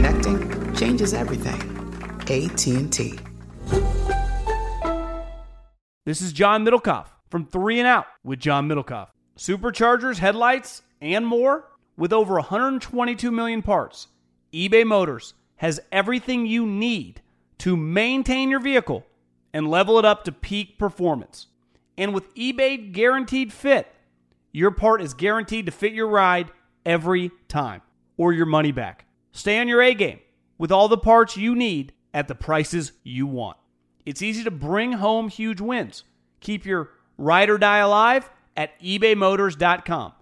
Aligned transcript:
Connecting 0.00 0.74
changes 0.74 1.12
everything. 1.12 1.60
AT&T. 2.22 3.18
This 6.06 6.22
is 6.22 6.32
John 6.32 6.64
Middlekauff 6.64 7.08
from 7.28 7.44
3 7.44 7.80
and 7.80 7.86
Out 7.86 8.06
with 8.24 8.38
John 8.40 8.66
Middlekauff. 8.66 9.08
Superchargers, 9.36 10.16
headlights, 10.16 10.80
and 11.02 11.26
more 11.26 11.68
with 11.98 12.14
over 12.14 12.36
122 12.36 13.30
million 13.30 13.60
parts. 13.60 14.08
eBay 14.54 14.86
Motors 14.86 15.34
has 15.56 15.80
everything 15.92 16.46
you 16.46 16.64
need 16.64 17.20
to 17.58 17.76
maintain 17.76 18.48
your 18.48 18.60
vehicle 18.60 19.04
and 19.52 19.68
level 19.68 19.98
it 19.98 20.06
up 20.06 20.24
to 20.24 20.32
peak 20.32 20.78
performance. 20.78 21.48
And 21.98 22.14
with 22.14 22.34
eBay 22.36 22.90
Guaranteed 22.90 23.52
Fit, 23.52 23.86
your 24.50 24.70
part 24.70 25.02
is 25.02 25.12
guaranteed 25.12 25.66
to 25.66 25.72
fit 25.72 25.92
your 25.92 26.08
ride 26.08 26.50
every 26.86 27.32
time 27.48 27.82
or 28.16 28.32
your 28.32 28.46
money 28.46 28.72
back. 28.72 29.04
Stay 29.32 29.58
on 29.58 29.68
your 29.68 29.82
A 29.82 29.94
game 29.94 30.20
with 30.58 30.72
all 30.72 30.88
the 30.88 30.98
parts 30.98 31.36
you 31.36 31.54
need 31.54 31.92
at 32.12 32.28
the 32.28 32.34
prices 32.34 32.92
you 33.02 33.26
want. 33.26 33.56
It's 34.04 34.22
easy 34.22 34.42
to 34.44 34.50
bring 34.50 34.92
home 34.92 35.28
huge 35.28 35.60
wins. 35.60 36.04
Keep 36.40 36.66
your 36.66 36.90
ride 37.16 37.50
or 37.50 37.58
die 37.58 37.78
alive 37.78 38.28
at 38.56 38.78
ebaymotors.com. 38.80 40.12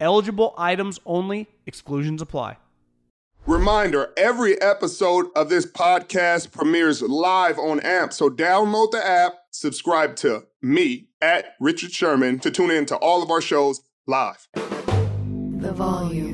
Eligible 0.00 0.54
items 0.58 1.00
only, 1.06 1.48
exclusions 1.66 2.20
apply. 2.20 2.58
Reminder 3.46 4.10
every 4.16 4.60
episode 4.62 5.26
of 5.36 5.50
this 5.50 5.66
podcast 5.66 6.50
premieres 6.50 7.02
live 7.02 7.58
on 7.58 7.78
AMP. 7.80 8.12
So 8.12 8.30
download 8.30 8.90
the 8.90 9.06
app, 9.06 9.34
subscribe 9.50 10.16
to 10.16 10.46
me 10.62 11.08
at 11.20 11.54
Richard 11.60 11.92
Sherman 11.92 12.38
to 12.38 12.50
tune 12.50 12.70
in 12.70 12.86
to 12.86 12.96
all 12.96 13.22
of 13.22 13.30
our 13.30 13.42
shows 13.42 13.82
live. 14.06 14.48
The 14.54 15.72
volume. 15.72 16.33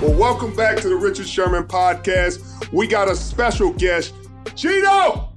Well, 0.00 0.14
welcome 0.14 0.54
back 0.54 0.76
to 0.82 0.88
the 0.88 0.94
Richard 0.94 1.26
Sherman 1.26 1.64
podcast. 1.64 2.72
We 2.72 2.86
got 2.86 3.10
a 3.10 3.16
special 3.16 3.72
guest, 3.72 4.14
Geno. 4.54 5.32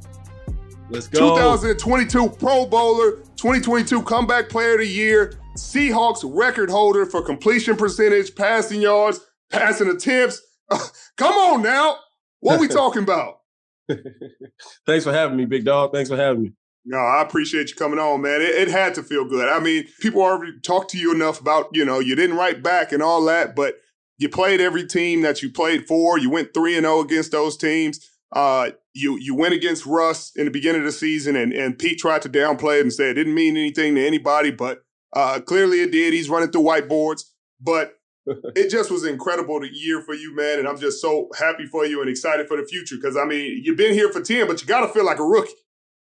Let's 0.92 1.08
go. 1.08 1.36
2022 1.36 2.30
Pro 2.38 2.68
Bowler, 2.68 3.24
2022 3.38 4.04
Comeback 4.04 4.50
Player 4.50 4.74
of 4.74 4.82
the 4.82 4.88
Year, 4.88 5.34
Seahawks 5.58 6.22
record 6.24 6.70
holder 6.70 7.08
for 7.08 7.24
completion 7.24 7.76
percentage, 7.76 8.36
passing 8.36 8.82
yards, 8.82 9.22
passing 9.50 9.90
attempts. 9.90 10.40
come 11.18 11.34
on 11.34 11.64
now. 11.64 11.98
What 12.42 12.58
are 12.58 12.62
we 12.62 12.68
talking 12.70 13.02
about? 13.02 13.40
Thanks 14.86 15.06
for 15.06 15.12
having 15.12 15.38
me, 15.38 15.46
big 15.46 15.66
dog. 15.66 15.92
Thanks 15.92 16.12
for 16.12 16.18
having 16.18 16.44
me. 16.44 16.54
No, 16.86 17.00
I 17.00 17.24
appreciate 17.24 17.70
you 17.70 17.76
coming 17.76 17.98
on, 17.98 18.22
man. 18.22 18.42
It, 18.42 18.50
it, 18.50 18.68
had 18.68 18.94
to 18.94 19.02
feel 19.02 19.26
good. 19.26 19.50
I 19.50 19.60
mean, 19.60 19.88
people 20.02 20.22
already 20.22 20.60
talked 20.60 20.92
to 20.92 21.00
you 21.00 21.16
enough 21.16 21.42
about, 21.42 21.70
you 21.74 21.84
know, 21.84 21.98
you 21.98 22.16
didn't 22.16 22.38
write 22.38 22.62
back 22.62 22.92
and 22.92 23.02
all 23.02 23.26
that, 23.26 23.56
but 23.56 23.81
you 24.22 24.30
played 24.30 24.62
every 24.62 24.86
team 24.86 25.22
that 25.22 25.42
you 25.42 25.50
played 25.52 25.88
for. 25.88 26.20
You 26.20 26.30
went 26.30 26.54
3 26.54 26.78
and 26.78 26.86
0 26.86 27.00
against 27.00 27.32
those 27.32 27.58
teams. 27.58 28.08
Uh, 28.32 28.70
you 28.94 29.18
you 29.18 29.34
went 29.34 29.56
against 29.56 29.86
Russ 29.86 30.32
in 30.36 30.46
the 30.46 30.52
beginning 30.52 30.82
of 30.82 30.86
the 30.86 30.92
season, 30.92 31.36
and, 31.36 31.52
and 31.52 31.78
Pete 31.78 31.98
tried 31.98 32.22
to 32.22 32.30
downplay 32.30 32.78
it 32.78 32.82
and 32.82 32.94
say 32.94 33.10
it 33.10 33.16
didn't 33.16 33.34
mean 33.34 33.58
anything 33.58 33.96
to 33.96 34.06
anybody, 34.06 34.52
but 34.52 34.84
uh, 35.14 35.40
clearly 35.40 35.82
it 35.82 35.92
did. 35.92 36.14
He's 36.14 36.30
running 36.30 36.52
through 36.52 36.62
whiteboards, 36.62 37.24
but 37.60 37.96
it 38.28 38.70
just 38.70 38.92
was 38.92 39.06
incredible 39.06 39.60
the 39.60 39.74
year 39.74 40.02
for 40.02 40.14
you, 40.14 40.36
man. 40.36 40.60
And 40.60 40.68
I'm 40.68 40.80
just 40.80 41.02
so 41.02 41.28
happy 41.38 41.66
for 41.66 41.86
you 41.88 42.00
and 42.02 42.10
excited 42.10 42.48
for 42.48 42.58
the 42.58 42.66
future 42.66 42.98
because 42.98 43.18
I 43.18 43.26
mean 43.26 43.62
you've 43.64 43.78
been 43.78 43.94
here 43.94 44.12
for 44.12 44.22
ten, 44.22 44.46
but 44.46 44.62
you 44.62 44.68
got 44.68 44.82
to 44.82 44.94
feel 44.94 45.04
like 45.04 45.20
a 45.20 45.26
rookie. 45.26 45.52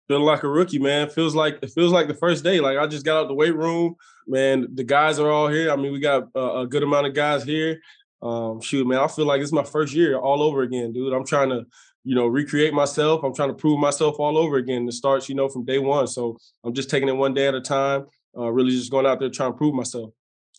Feeling 0.10 0.26
like 0.26 0.44
a 0.44 0.50
rookie, 0.50 0.80
man. 0.80 1.10
Feels 1.10 1.34
like 1.34 1.60
it 1.62 1.72
feels 1.72 1.94
like 1.94 2.10
the 2.10 2.14
first 2.14 2.44
day. 2.44 2.60
Like 2.60 2.78
I 2.78 2.88
just 2.88 3.06
got 3.06 3.22
out 3.22 3.30
the 3.30 3.36
weight 3.36 3.56
room, 3.56 3.96
man. 4.28 4.68
The 4.74 4.84
guys 4.84 5.18
are 5.18 5.32
all 5.32 5.48
here. 5.48 5.72
I 5.72 5.78
mean, 5.78 5.94
we 5.94 6.02
got 6.02 6.28
a, 6.36 6.60
a 6.60 6.68
good 6.68 6.84
amount 6.84 7.08
of 7.08 7.14
guys 7.14 7.46
here. 7.46 7.80
Um, 8.22 8.62
shoot, 8.62 8.86
man, 8.88 9.00
I 9.00 9.08
feel 9.08 9.26
like 9.26 9.42
it's 9.42 9.52
my 9.52 9.64
first 9.64 9.94
year 9.94 10.18
all 10.18 10.44
over 10.44 10.62
again, 10.62 10.94
dude. 10.94 11.14
I'm 11.14 11.26
trying 11.26 11.50
to, 11.50 11.66
you 12.04 12.16
know, 12.16 12.28
recreate 12.28 12.74
myself. 12.74 13.24
I'm 13.24 13.34
trying 13.34 13.50
to 13.50 13.56
prove 13.56 13.80
myself 13.80 14.16
all 14.20 14.38
over 14.38 14.58
again. 14.58 14.88
It 14.88 14.94
starts, 14.94 15.28
you 15.28 15.36
know, 15.36 15.50
from 15.50 15.66
day 15.66 15.80
one. 15.80 16.08
So 16.08 16.38
I'm 16.64 16.74
just 16.74 16.90
taking 16.90 17.10
it 17.10 17.16
one 17.16 17.34
day 17.34 17.48
at 17.48 17.56
a 17.56 17.62
time. 17.62 18.06
Uh, 18.38 18.50
really 18.52 18.72
just 18.72 18.92
going 18.92 19.06
out 19.06 19.20
there 19.20 19.30
trying 19.30 19.52
to 19.52 19.58
prove 19.58 19.74
myself. 19.74 20.12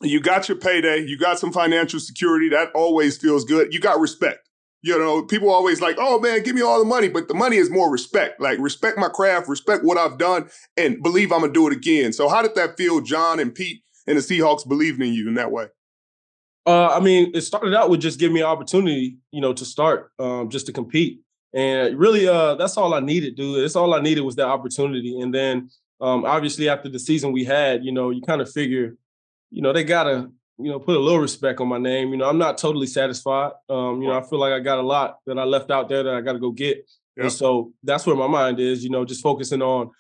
You 0.02 0.20
got 0.20 0.48
your 0.48 0.58
payday. 0.58 1.04
You 1.06 1.16
got 1.16 1.38
some 1.38 1.52
financial 1.52 2.00
security. 2.00 2.48
That 2.48 2.70
always 2.74 3.16
feels 3.16 3.44
good. 3.44 3.72
You 3.72 3.80
got 3.80 4.00
respect. 4.00 4.48
You 4.84 4.98
know, 4.98 5.22
people 5.22 5.48
always 5.48 5.80
like, 5.80 5.96
oh 6.00 6.18
man, 6.18 6.42
give 6.42 6.56
me 6.56 6.62
all 6.62 6.80
the 6.80 6.84
money, 6.84 7.08
but 7.08 7.28
the 7.28 7.34
money 7.34 7.56
is 7.56 7.70
more 7.70 7.90
respect. 7.90 8.40
Like 8.40 8.58
respect 8.58 8.98
my 8.98 9.08
craft, 9.08 9.48
respect 9.48 9.84
what 9.84 9.96
I've 9.96 10.18
done, 10.18 10.50
and 10.76 11.00
believe 11.00 11.30
I'm 11.30 11.40
gonna 11.40 11.52
do 11.52 11.68
it 11.68 11.72
again. 11.72 12.12
So 12.12 12.28
how 12.28 12.42
did 12.42 12.56
that 12.56 12.76
feel, 12.76 13.00
John 13.00 13.38
and 13.38 13.54
Pete 13.54 13.84
and 14.08 14.18
the 14.18 14.22
Seahawks 14.22 14.66
believing 14.66 15.06
in 15.06 15.14
you 15.14 15.28
in 15.28 15.34
that 15.34 15.52
way? 15.52 15.68
Uh, 16.64 16.88
I 16.88 17.00
mean, 17.00 17.32
it 17.34 17.40
started 17.40 17.74
out 17.74 17.90
with 17.90 18.00
just 18.00 18.20
giving 18.20 18.34
me 18.34 18.40
an 18.40 18.46
opportunity, 18.46 19.18
you 19.32 19.40
know, 19.40 19.52
to 19.52 19.64
start, 19.64 20.12
um, 20.18 20.48
just 20.48 20.66
to 20.66 20.72
compete. 20.72 21.20
And 21.54 21.98
really, 21.98 22.28
uh, 22.28 22.54
that's 22.54 22.76
all 22.76 22.94
I 22.94 23.00
needed, 23.00 23.36
dude. 23.36 23.62
That's 23.62 23.76
all 23.76 23.94
I 23.94 24.00
needed 24.00 24.22
was 24.22 24.36
that 24.36 24.46
opportunity. 24.46 25.20
And 25.20 25.34
then, 25.34 25.70
um, 26.00 26.24
obviously, 26.24 26.68
after 26.68 26.88
the 26.88 26.98
season 26.98 27.32
we 27.32 27.44
had, 27.44 27.84
you 27.84 27.92
know, 27.92 28.10
you 28.10 28.22
kind 28.22 28.40
of 28.40 28.50
figure, 28.50 28.96
you 29.50 29.60
know, 29.60 29.72
they 29.72 29.84
gotta, 29.84 30.30
you 30.58 30.70
know, 30.70 30.78
put 30.78 30.96
a 30.96 31.00
little 31.00 31.18
respect 31.20 31.60
on 31.60 31.68
my 31.68 31.78
name. 31.78 32.10
You 32.10 32.16
know, 32.16 32.28
I'm 32.28 32.38
not 32.38 32.58
totally 32.58 32.86
satisfied. 32.86 33.52
Um, 33.68 34.00
you 34.00 34.08
know, 34.08 34.18
I 34.18 34.22
feel 34.22 34.38
like 34.38 34.52
I 34.52 34.60
got 34.60 34.78
a 34.78 34.82
lot 34.82 35.18
that 35.26 35.38
I 35.38 35.44
left 35.44 35.70
out 35.70 35.88
there 35.88 36.02
that 36.04 36.14
I 36.14 36.20
got 36.20 36.32
to 36.34 36.38
go 36.38 36.52
get. 36.52 36.88
And 37.16 37.30
so 37.30 37.72
that's 37.82 38.06
where 38.06 38.16
my 38.16 38.26
mind 38.26 38.58
is. 38.58 38.82
You 38.82 38.90
know, 38.90 39.04
just 39.04 39.22
focusing 39.22 39.62
on, 39.62 39.90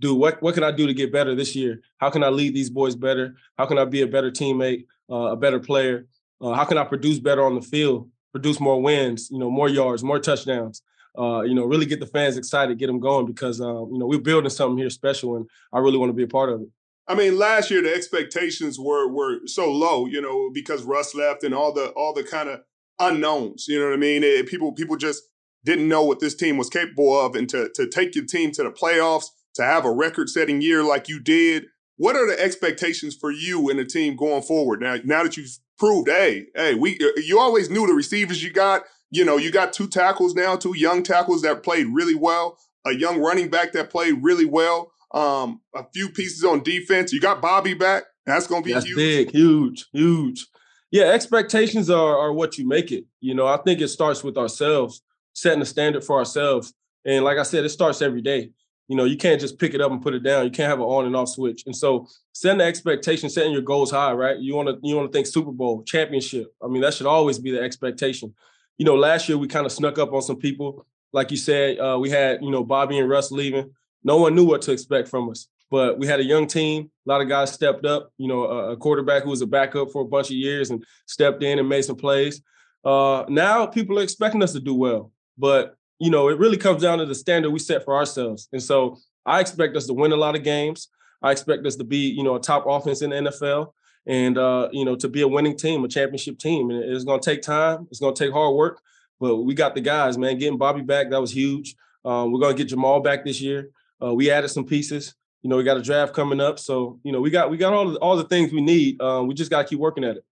dude, 0.00 0.16
what 0.16 0.40
what 0.40 0.54
can 0.54 0.64
I 0.64 0.70
do 0.70 0.86
to 0.86 0.94
get 0.94 1.12
better 1.12 1.34
this 1.34 1.54
year? 1.54 1.82
How 1.98 2.10
can 2.10 2.24
I 2.24 2.28
lead 2.28 2.54
these 2.54 2.70
boys 2.70 2.96
better? 2.96 3.36
How 3.58 3.66
can 3.66 3.78
I 3.78 3.84
be 3.84 4.02
a 4.02 4.06
better 4.06 4.30
teammate, 4.30 4.86
uh, 5.10 5.32
a 5.32 5.36
better 5.36 5.60
player? 5.60 6.06
Uh, 6.42 6.52
how 6.54 6.64
can 6.64 6.76
I 6.76 6.84
produce 6.84 7.20
better 7.20 7.44
on 7.44 7.54
the 7.54 7.62
field, 7.62 8.10
produce 8.32 8.58
more 8.58 8.82
wins, 8.82 9.30
you 9.30 9.38
know, 9.38 9.50
more 9.50 9.68
yards, 9.68 10.02
more 10.02 10.18
touchdowns? 10.18 10.82
Uh, 11.16 11.42
you 11.42 11.54
know, 11.54 11.64
really 11.64 11.86
get 11.86 12.00
the 12.00 12.06
fans 12.06 12.36
excited, 12.36 12.78
get 12.78 12.86
them 12.86 12.98
going 12.98 13.26
because 13.26 13.60
um, 13.60 13.90
you 13.92 13.98
know 13.98 14.06
we're 14.06 14.18
building 14.18 14.48
something 14.48 14.78
here 14.78 14.88
special, 14.90 15.36
and 15.36 15.46
I 15.72 15.78
really 15.78 15.98
want 15.98 16.08
to 16.08 16.14
be 16.14 16.22
a 16.22 16.28
part 16.28 16.48
of 16.48 16.62
it. 16.62 16.68
I 17.06 17.14
mean, 17.14 17.38
last 17.38 17.70
year 17.70 17.82
the 17.82 17.94
expectations 17.94 18.78
were 18.78 19.06
were 19.08 19.40
so 19.46 19.70
low, 19.70 20.06
you 20.06 20.22
know, 20.22 20.50
because 20.52 20.82
Russ 20.84 21.14
left 21.14 21.44
and 21.44 21.54
all 21.54 21.72
the 21.72 21.88
all 21.90 22.14
the 22.14 22.24
kind 22.24 22.48
of 22.48 22.62
unknowns. 22.98 23.66
You 23.68 23.78
know 23.78 23.86
what 23.86 23.94
I 23.94 23.98
mean? 23.98 24.24
It, 24.24 24.48
people 24.48 24.72
people 24.72 24.96
just 24.96 25.22
didn't 25.64 25.88
know 25.88 26.02
what 26.02 26.20
this 26.20 26.34
team 26.34 26.56
was 26.56 26.70
capable 26.70 27.18
of, 27.20 27.34
and 27.34 27.48
to 27.50 27.68
to 27.74 27.86
take 27.86 28.14
your 28.14 28.24
team 28.24 28.50
to 28.52 28.62
the 28.62 28.70
playoffs, 28.70 29.26
to 29.56 29.64
have 29.64 29.84
a 29.84 29.92
record 29.92 30.30
setting 30.30 30.62
year 30.62 30.82
like 30.82 31.08
you 31.08 31.20
did. 31.20 31.66
What 31.96 32.16
are 32.16 32.26
the 32.26 32.40
expectations 32.40 33.14
for 33.14 33.30
you 33.30 33.68
and 33.68 33.78
the 33.78 33.84
team 33.84 34.16
going 34.16 34.42
forward 34.42 34.80
now? 34.80 34.96
Now 35.04 35.22
that 35.22 35.36
you've 35.36 35.58
proved, 35.82 36.08
hey, 36.08 36.46
hey, 36.54 36.74
we 36.74 36.96
uh, 37.00 37.20
you 37.24 37.40
always 37.40 37.68
knew 37.68 37.88
the 37.88 37.92
receivers 37.92 38.40
you 38.40 38.52
got. 38.52 38.82
You 39.10 39.24
know, 39.24 39.36
you 39.36 39.50
got 39.50 39.72
two 39.72 39.88
tackles 39.88 40.32
now, 40.32 40.54
two 40.54 40.76
young 40.76 41.02
tackles 41.02 41.42
that 41.42 41.64
played 41.64 41.88
really 41.92 42.14
well, 42.14 42.56
a 42.86 42.92
young 42.94 43.20
running 43.20 43.48
back 43.48 43.72
that 43.72 43.90
played 43.90 44.22
really 44.22 44.44
well, 44.44 44.92
um, 45.12 45.60
a 45.74 45.84
few 45.92 46.08
pieces 46.08 46.44
on 46.44 46.62
defense. 46.62 47.12
You 47.12 47.20
got 47.20 47.42
Bobby 47.42 47.74
back. 47.74 48.04
That's 48.26 48.46
going 48.46 48.62
to 48.62 48.66
be 48.66 48.72
That's 48.72 48.86
huge. 48.86 48.96
big, 48.96 49.30
huge, 49.32 49.86
huge. 49.92 50.46
Yeah, 50.92 51.06
expectations 51.06 51.90
are 51.90 52.16
are 52.16 52.32
what 52.32 52.58
you 52.58 52.68
make 52.68 52.92
it. 52.92 53.04
You 53.20 53.34
know, 53.34 53.48
I 53.48 53.56
think 53.56 53.80
it 53.80 53.88
starts 53.88 54.22
with 54.22 54.38
ourselves, 54.38 55.02
setting 55.32 55.62
a 55.62 55.66
standard 55.66 56.04
for 56.04 56.16
ourselves. 56.16 56.72
And 57.04 57.24
like 57.24 57.38
I 57.38 57.42
said, 57.42 57.64
it 57.64 57.70
starts 57.70 58.02
every 58.02 58.22
day. 58.22 58.52
You 58.92 58.98
know, 58.98 59.04
you 59.04 59.16
can't 59.16 59.40
just 59.40 59.58
pick 59.58 59.72
it 59.72 59.80
up 59.80 59.90
and 59.90 60.02
put 60.02 60.12
it 60.12 60.22
down. 60.22 60.44
You 60.44 60.50
can't 60.50 60.68
have 60.68 60.78
an 60.78 60.84
on 60.84 61.06
and 61.06 61.16
off 61.16 61.30
switch. 61.30 61.62
And 61.64 61.74
so 61.74 62.06
setting 62.34 62.58
the 62.58 62.64
expectation, 62.64 63.30
setting 63.30 63.50
your 63.50 63.62
goals 63.62 63.90
high, 63.90 64.12
right? 64.12 64.38
You 64.38 64.54
want 64.54 64.68
to 64.68 64.86
you 64.86 64.94
want 64.94 65.10
to 65.10 65.16
think 65.16 65.26
Super 65.26 65.50
Bowl, 65.50 65.82
championship. 65.84 66.54
I 66.62 66.66
mean, 66.66 66.82
that 66.82 66.92
should 66.92 67.06
always 67.06 67.38
be 67.38 67.52
the 67.52 67.62
expectation. 67.62 68.34
You 68.76 68.84
know, 68.84 68.94
last 68.94 69.30
year 69.30 69.38
we 69.38 69.48
kind 69.48 69.64
of 69.64 69.72
snuck 69.72 69.98
up 69.98 70.12
on 70.12 70.20
some 70.20 70.36
people. 70.36 70.84
Like 71.10 71.30
you 71.30 71.38
said, 71.38 71.78
uh, 71.78 71.96
we 71.98 72.10
had, 72.10 72.42
you 72.42 72.50
know, 72.50 72.64
Bobby 72.64 72.98
and 72.98 73.08
Russ 73.08 73.30
leaving. 73.30 73.70
No 74.04 74.18
one 74.18 74.34
knew 74.34 74.44
what 74.44 74.60
to 74.60 74.72
expect 74.72 75.08
from 75.08 75.30
us. 75.30 75.48
But 75.70 75.98
we 75.98 76.06
had 76.06 76.20
a 76.20 76.24
young 76.24 76.46
team. 76.46 76.90
A 77.06 77.08
lot 77.08 77.22
of 77.22 77.30
guys 77.30 77.50
stepped 77.50 77.86
up. 77.86 78.12
You 78.18 78.28
know, 78.28 78.44
a, 78.44 78.76
quarterback 78.76 79.22
who 79.22 79.30
was 79.30 79.40
a 79.40 79.46
backup 79.46 79.90
for 79.90 80.02
a 80.02 80.06
bunch 80.06 80.26
of 80.26 80.36
years 80.36 80.68
and 80.68 80.84
stepped 81.06 81.42
in 81.42 81.58
and 81.58 81.66
made 81.66 81.86
some 81.86 81.96
plays. 81.96 82.42
Uh, 82.84 83.24
now 83.30 83.64
people 83.64 83.98
are 83.98 84.02
expecting 84.02 84.42
us 84.42 84.52
to 84.52 84.60
do 84.60 84.74
well, 84.74 85.12
but 85.38 85.78
you 86.02 86.10
know, 86.10 86.28
it 86.28 86.38
really 86.38 86.56
comes 86.56 86.82
down 86.82 86.98
to 86.98 87.06
the 87.06 87.14
standard 87.14 87.50
we 87.50 87.58
set 87.58 87.84
for 87.84 87.96
ourselves. 87.96 88.48
And 88.52 88.62
so 88.62 88.98
I 89.24 89.40
expect 89.40 89.76
us 89.76 89.86
to 89.86 89.94
win 89.94 90.12
a 90.12 90.16
lot 90.16 90.36
of 90.36 90.42
games. 90.42 90.88
I 91.22 91.30
expect 91.30 91.66
us 91.66 91.76
to 91.76 91.84
be, 91.84 92.08
you 92.08 92.22
know, 92.22 92.34
a 92.34 92.40
top 92.40 92.64
offense 92.66 93.02
in 93.02 93.10
the 93.10 93.16
NFL 93.16 93.72
and 94.06 94.36
uh, 94.36 94.68
you 94.72 94.84
know, 94.84 94.96
to 94.96 95.08
be 95.08 95.22
a 95.22 95.28
winning 95.28 95.56
team, 95.56 95.84
a 95.84 95.88
championship 95.88 96.38
team. 96.38 96.70
And 96.70 96.82
it's 96.82 97.04
gonna 97.04 97.22
take 97.22 97.42
time, 97.42 97.86
it's 97.90 98.00
gonna 98.00 98.16
take 98.16 98.32
hard 98.32 98.54
work, 98.54 98.80
but 99.20 99.36
we 99.36 99.54
got 99.54 99.74
the 99.74 99.80
guys, 99.80 100.18
man. 100.18 100.38
Getting 100.38 100.58
Bobby 100.58 100.82
back, 100.82 101.10
that 101.10 101.20
was 101.20 101.34
huge. 101.34 101.76
Um, 102.04 102.32
we're 102.32 102.40
gonna 102.40 102.54
get 102.54 102.68
Jamal 102.68 103.00
back 103.00 103.24
this 103.24 103.40
year. 103.40 103.70
Uh, 104.02 104.12
we 104.12 104.30
added 104.30 104.48
some 104.48 104.64
pieces 104.66 105.14
you 105.42 105.50
know, 105.50 105.56
we 105.56 105.64
got 105.64 105.76
a 105.76 105.82
draft 105.82 106.14
coming 106.14 106.40
up, 106.40 106.58
so 106.58 107.00
you 107.02 107.10
know, 107.10 107.20
we 107.20 107.28
got 107.28 107.50
we 107.50 107.56
got 107.56 107.72
all 107.72 107.90
the, 107.90 107.98
all 107.98 108.16
the 108.16 108.24
things 108.24 108.52
we 108.52 108.60
need. 108.60 109.00
Um, 109.02 109.26
we 109.26 109.34
just 109.34 109.50
got 109.50 109.62
to 109.62 109.68
keep 109.68 109.80
working 109.80 110.04
at 110.04 110.16
it. 110.16 110.24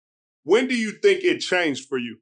When 0.44 0.68
do 0.68 0.76
you 0.76 0.92
think 0.92 1.24
it 1.24 1.40
changed 1.40 1.90
for 1.90 1.98
you? 1.98 2.18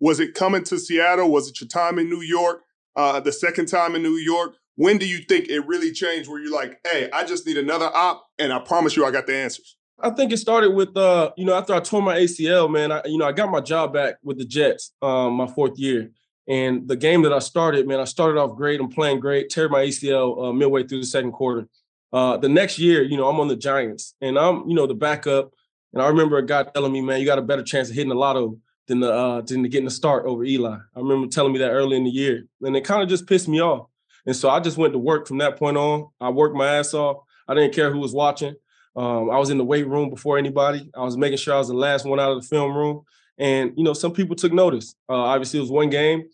Was 0.00 0.20
it 0.20 0.34
coming 0.34 0.62
to 0.64 0.78
Seattle? 0.78 1.30
Was 1.30 1.48
it 1.48 1.60
your 1.60 1.68
time 1.68 1.98
in 1.98 2.10
New 2.10 2.20
York? 2.20 2.62
Uh, 2.96 3.20
the 3.20 3.32
second 3.32 3.66
time 3.66 3.94
in 3.94 4.02
New 4.02 4.16
York? 4.16 4.56
When 4.76 4.98
do 4.98 5.06
you 5.06 5.18
think 5.18 5.48
it 5.48 5.66
really 5.66 5.90
changed? 5.90 6.28
Where 6.28 6.40
you're 6.40 6.52
like, 6.52 6.80
hey, 6.86 7.08
I 7.12 7.24
just 7.24 7.46
need 7.46 7.56
another 7.56 7.86
op, 7.94 8.26
and 8.38 8.52
I 8.52 8.58
promise 8.58 8.96
you, 8.96 9.06
I 9.06 9.10
got 9.10 9.26
the 9.26 9.34
answers. 9.34 9.76
I 9.98 10.10
think 10.10 10.32
it 10.32 10.36
started 10.36 10.74
with 10.74 10.94
uh, 10.96 11.30
you 11.36 11.46
know, 11.46 11.54
after 11.54 11.74
I 11.74 11.80
tore 11.80 12.02
my 12.02 12.18
ACL, 12.18 12.70
man, 12.70 12.92
I 12.92 13.00
you 13.06 13.16
know, 13.16 13.26
I 13.26 13.32
got 13.32 13.50
my 13.50 13.60
job 13.60 13.94
back 13.94 14.16
with 14.22 14.38
the 14.38 14.44
Jets, 14.44 14.92
um, 15.00 15.34
my 15.34 15.46
fourth 15.46 15.78
year. 15.78 16.10
And 16.48 16.86
the 16.86 16.96
game 16.96 17.22
that 17.22 17.32
I 17.32 17.40
started, 17.40 17.88
man, 17.88 17.98
I 17.98 18.04
started 18.04 18.38
off 18.38 18.56
great. 18.56 18.80
I'm 18.80 18.88
playing 18.88 19.20
great. 19.20 19.50
Tear 19.50 19.68
my 19.68 19.84
ACL 19.84 20.48
uh, 20.48 20.52
midway 20.52 20.84
through 20.84 21.00
the 21.00 21.06
second 21.06 21.32
quarter. 21.32 21.66
Uh, 22.12 22.36
the 22.36 22.48
next 22.48 22.78
year, 22.78 23.02
you 23.02 23.16
know, 23.16 23.28
I'm 23.28 23.40
on 23.40 23.48
the 23.48 23.56
Giants 23.56 24.14
and 24.20 24.38
I'm, 24.38 24.68
you 24.68 24.74
know, 24.74 24.86
the 24.86 24.94
backup. 24.94 25.52
And 25.92 26.00
I 26.00 26.06
remember 26.06 26.36
a 26.38 26.46
guy 26.46 26.62
telling 26.62 26.92
me, 26.92 27.00
man, 27.00 27.20
you 27.20 27.26
got 27.26 27.38
a 27.38 27.42
better 27.42 27.64
chance 27.64 27.88
of 27.88 27.96
hitting 27.96 28.10
the 28.10 28.14
lotto 28.14 28.58
than 28.86 29.00
the 29.00 29.12
uh, 29.12 29.40
than 29.42 29.62
getting 29.64 29.84
the 29.84 29.90
start 29.90 30.26
over 30.26 30.44
Eli. 30.44 30.76
I 30.76 30.98
remember 30.98 31.26
telling 31.28 31.52
me 31.52 31.58
that 31.60 31.70
early 31.70 31.96
in 31.96 32.04
the 32.04 32.10
year, 32.10 32.46
and 32.62 32.76
it 32.76 32.84
kind 32.84 33.02
of 33.02 33.08
just 33.08 33.26
pissed 33.26 33.48
me 33.48 33.60
off. 33.60 33.88
And 34.26 34.34
so 34.34 34.48
I 34.48 34.60
just 34.60 34.76
went 34.76 34.92
to 34.92 34.98
work 34.98 35.26
from 35.26 35.38
that 35.38 35.56
point 35.56 35.76
on. 35.76 36.08
I 36.20 36.30
worked 36.30 36.56
my 36.56 36.66
ass 36.76 36.94
off. 36.94 37.18
I 37.48 37.54
didn't 37.54 37.74
care 37.74 37.92
who 37.92 37.98
was 37.98 38.12
watching. 38.12 38.54
Um, 38.96 39.30
I 39.30 39.38
was 39.38 39.50
in 39.50 39.58
the 39.58 39.64
weight 39.64 39.86
room 39.86 40.10
before 40.10 40.38
anybody. 40.38 40.90
I 40.94 41.02
was 41.02 41.16
making 41.16 41.38
sure 41.38 41.54
I 41.54 41.58
was 41.58 41.68
the 41.68 41.74
last 41.74 42.06
one 42.06 42.18
out 42.18 42.32
of 42.32 42.42
the 42.42 42.48
film 42.48 42.76
room. 42.76 43.02
And 43.38 43.72
you 43.76 43.84
know, 43.84 43.92
some 43.92 44.12
people 44.12 44.34
took 44.34 44.52
notice. 44.52 44.94
Uh, 45.08 45.14
obviously, 45.14 45.58
it 45.58 45.62
was 45.62 45.70
one 45.70 45.90
game 45.90 46.24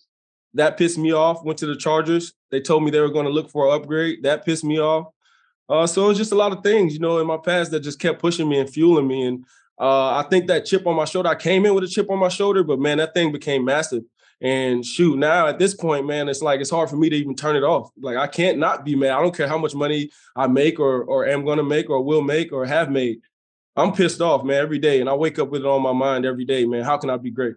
that 0.54 0.76
pissed 0.76 0.98
me 0.98 1.12
off. 1.12 1.44
Went 1.44 1.58
to 1.58 1.66
the 1.66 1.76
Chargers. 1.76 2.34
They 2.50 2.60
told 2.60 2.84
me 2.84 2.90
they 2.90 3.00
were 3.00 3.10
going 3.10 3.26
to 3.26 3.32
look 3.32 3.50
for 3.50 3.68
an 3.68 3.74
upgrade. 3.74 4.22
That 4.22 4.44
pissed 4.44 4.64
me 4.64 4.78
off. 4.78 5.08
Uh, 5.68 5.86
so 5.86 6.10
it's 6.10 6.18
just 6.18 6.32
a 6.32 6.36
lot 6.36 6.52
of 6.52 6.62
things, 6.62 6.92
you 6.92 6.98
know, 6.98 7.18
in 7.18 7.26
my 7.26 7.38
past 7.38 7.70
that 7.70 7.80
just 7.80 7.98
kept 7.98 8.20
pushing 8.20 8.48
me 8.48 8.58
and 8.58 8.68
fueling 8.68 9.06
me. 9.06 9.22
And 9.22 9.44
uh, 9.80 10.16
I 10.16 10.26
think 10.28 10.46
that 10.46 10.64
chip 10.64 10.86
on 10.86 10.96
my 10.96 11.04
shoulder, 11.04 11.28
I 11.28 11.34
came 11.34 11.66
in 11.66 11.74
with 11.74 11.84
a 11.84 11.88
chip 11.88 12.10
on 12.10 12.18
my 12.18 12.28
shoulder, 12.28 12.62
but 12.62 12.78
man, 12.78 12.98
that 12.98 13.14
thing 13.14 13.32
became 13.32 13.64
massive. 13.64 14.02
And 14.40 14.84
shoot, 14.84 15.18
now 15.18 15.46
at 15.46 15.60
this 15.60 15.72
point, 15.72 16.04
man, 16.04 16.28
it's 16.28 16.42
like 16.42 16.60
it's 16.60 16.70
hard 16.70 16.90
for 16.90 16.96
me 16.96 17.08
to 17.08 17.16
even 17.16 17.36
turn 17.36 17.54
it 17.54 17.62
off. 17.62 17.90
Like 18.00 18.16
I 18.16 18.26
can't 18.26 18.58
not 18.58 18.84
be 18.84 18.96
mad. 18.96 19.12
I 19.12 19.22
don't 19.22 19.36
care 19.36 19.46
how 19.46 19.58
much 19.58 19.74
money 19.74 20.10
I 20.34 20.48
make 20.48 20.80
or 20.80 21.04
or 21.04 21.24
am 21.26 21.44
gonna 21.44 21.62
make 21.62 21.88
or 21.88 22.02
will 22.02 22.22
make 22.22 22.52
or 22.52 22.66
have 22.66 22.90
made. 22.90 23.20
I'm 23.76 23.92
pissed 23.92 24.20
off, 24.20 24.44
man, 24.44 24.60
every 24.60 24.78
day. 24.78 25.00
And 25.00 25.08
I 25.08 25.14
wake 25.14 25.38
up 25.38 25.50
with 25.50 25.62
it 25.62 25.66
on 25.66 25.80
my 25.82 25.92
mind 25.92 26.26
every 26.26 26.44
day, 26.44 26.66
man. 26.66 26.82
How 26.82 26.98
can 26.98 27.08
I 27.08 27.16
be 27.18 27.30
great? 27.30 27.54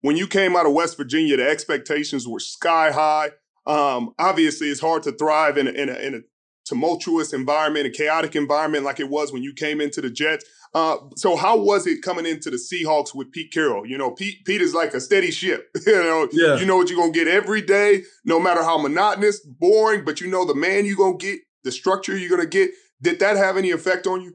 When 0.00 0.16
you 0.16 0.26
came 0.26 0.56
out 0.56 0.66
of 0.66 0.72
West 0.72 0.96
Virginia, 0.96 1.36
the 1.36 1.48
expectations 1.48 2.26
were 2.26 2.40
sky 2.40 2.90
high. 2.90 3.30
Um, 3.66 4.14
obviously, 4.18 4.68
it's 4.68 4.80
hard 4.80 5.02
to 5.04 5.12
thrive 5.12 5.56
in 5.56 5.68
a, 5.68 5.70
in 5.70 5.88
a, 5.88 5.94
in 5.94 6.14
a 6.14 6.20
tumultuous 6.64 7.32
environment, 7.32 7.86
a 7.86 7.90
chaotic 7.90 8.36
environment 8.36 8.84
like 8.84 9.00
it 9.00 9.08
was 9.08 9.32
when 9.32 9.42
you 9.42 9.52
came 9.52 9.80
into 9.80 10.00
the 10.00 10.10
Jets. 10.10 10.44
Uh, 10.74 10.96
so 11.14 11.36
how 11.36 11.56
was 11.56 11.86
it 11.86 12.02
coming 12.02 12.26
into 12.26 12.50
the 12.50 12.56
Seahawks 12.56 13.14
with 13.14 13.30
Pete 13.30 13.52
Carroll? 13.52 13.86
You 13.86 13.96
know, 13.96 14.10
Pete 14.10 14.44
Pete 14.44 14.60
is 14.60 14.74
like 14.74 14.92
a 14.92 15.00
steady 15.00 15.30
ship. 15.30 15.70
you 15.86 15.92
know, 15.92 16.28
yeah. 16.32 16.56
you 16.58 16.66
know 16.66 16.76
what 16.76 16.88
you're 16.88 16.98
gonna 16.98 17.12
get 17.12 17.28
every 17.28 17.62
day, 17.62 18.02
no 18.24 18.40
matter 18.40 18.62
how 18.62 18.78
monotonous, 18.78 19.40
boring, 19.40 20.04
but 20.04 20.20
you 20.20 20.28
know 20.28 20.44
the 20.44 20.54
man 20.54 20.84
you're 20.84 20.96
gonna 20.96 21.16
get, 21.16 21.40
the 21.62 21.70
structure 21.70 22.16
you're 22.16 22.30
gonna 22.30 22.48
get. 22.48 22.70
Did 23.00 23.20
that 23.20 23.36
have 23.36 23.56
any 23.56 23.70
effect 23.70 24.06
on 24.06 24.22
you? 24.22 24.34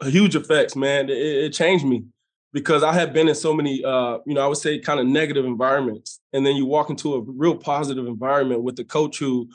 A 0.00 0.10
huge 0.10 0.36
effects, 0.36 0.76
man. 0.76 1.08
It, 1.08 1.16
it 1.16 1.52
changed 1.52 1.84
me 1.84 2.04
because 2.52 2.82
I 2.82 2.92
had 2.92 3.12
been 3.12 3.28
in 3.28 3.34
so 3.34 3.52
many, 3.52 3.82
uh, 3.84 4.18
you 4.24 4.34
know, 4.34 4.42
I 4.42 4.46
would 4.46 4.58
say 4.58 4.78
kind 4.78 5.00
of 5.00 5.06
negative 5.06 5.44
environments, 5.44 6.20
and 6.32 6.46
then 6.46 6.54
you 6.54 6.64
walk 6.64 6.90
into 6.90 7.14
a 7.14 7.20
real 7.20 7.56
positive 7.56 8.06
environment 8.06 8.62
with 8.62 8.76
the 8.76 8.84
coach 8.84 9.18
who 9.18 9.48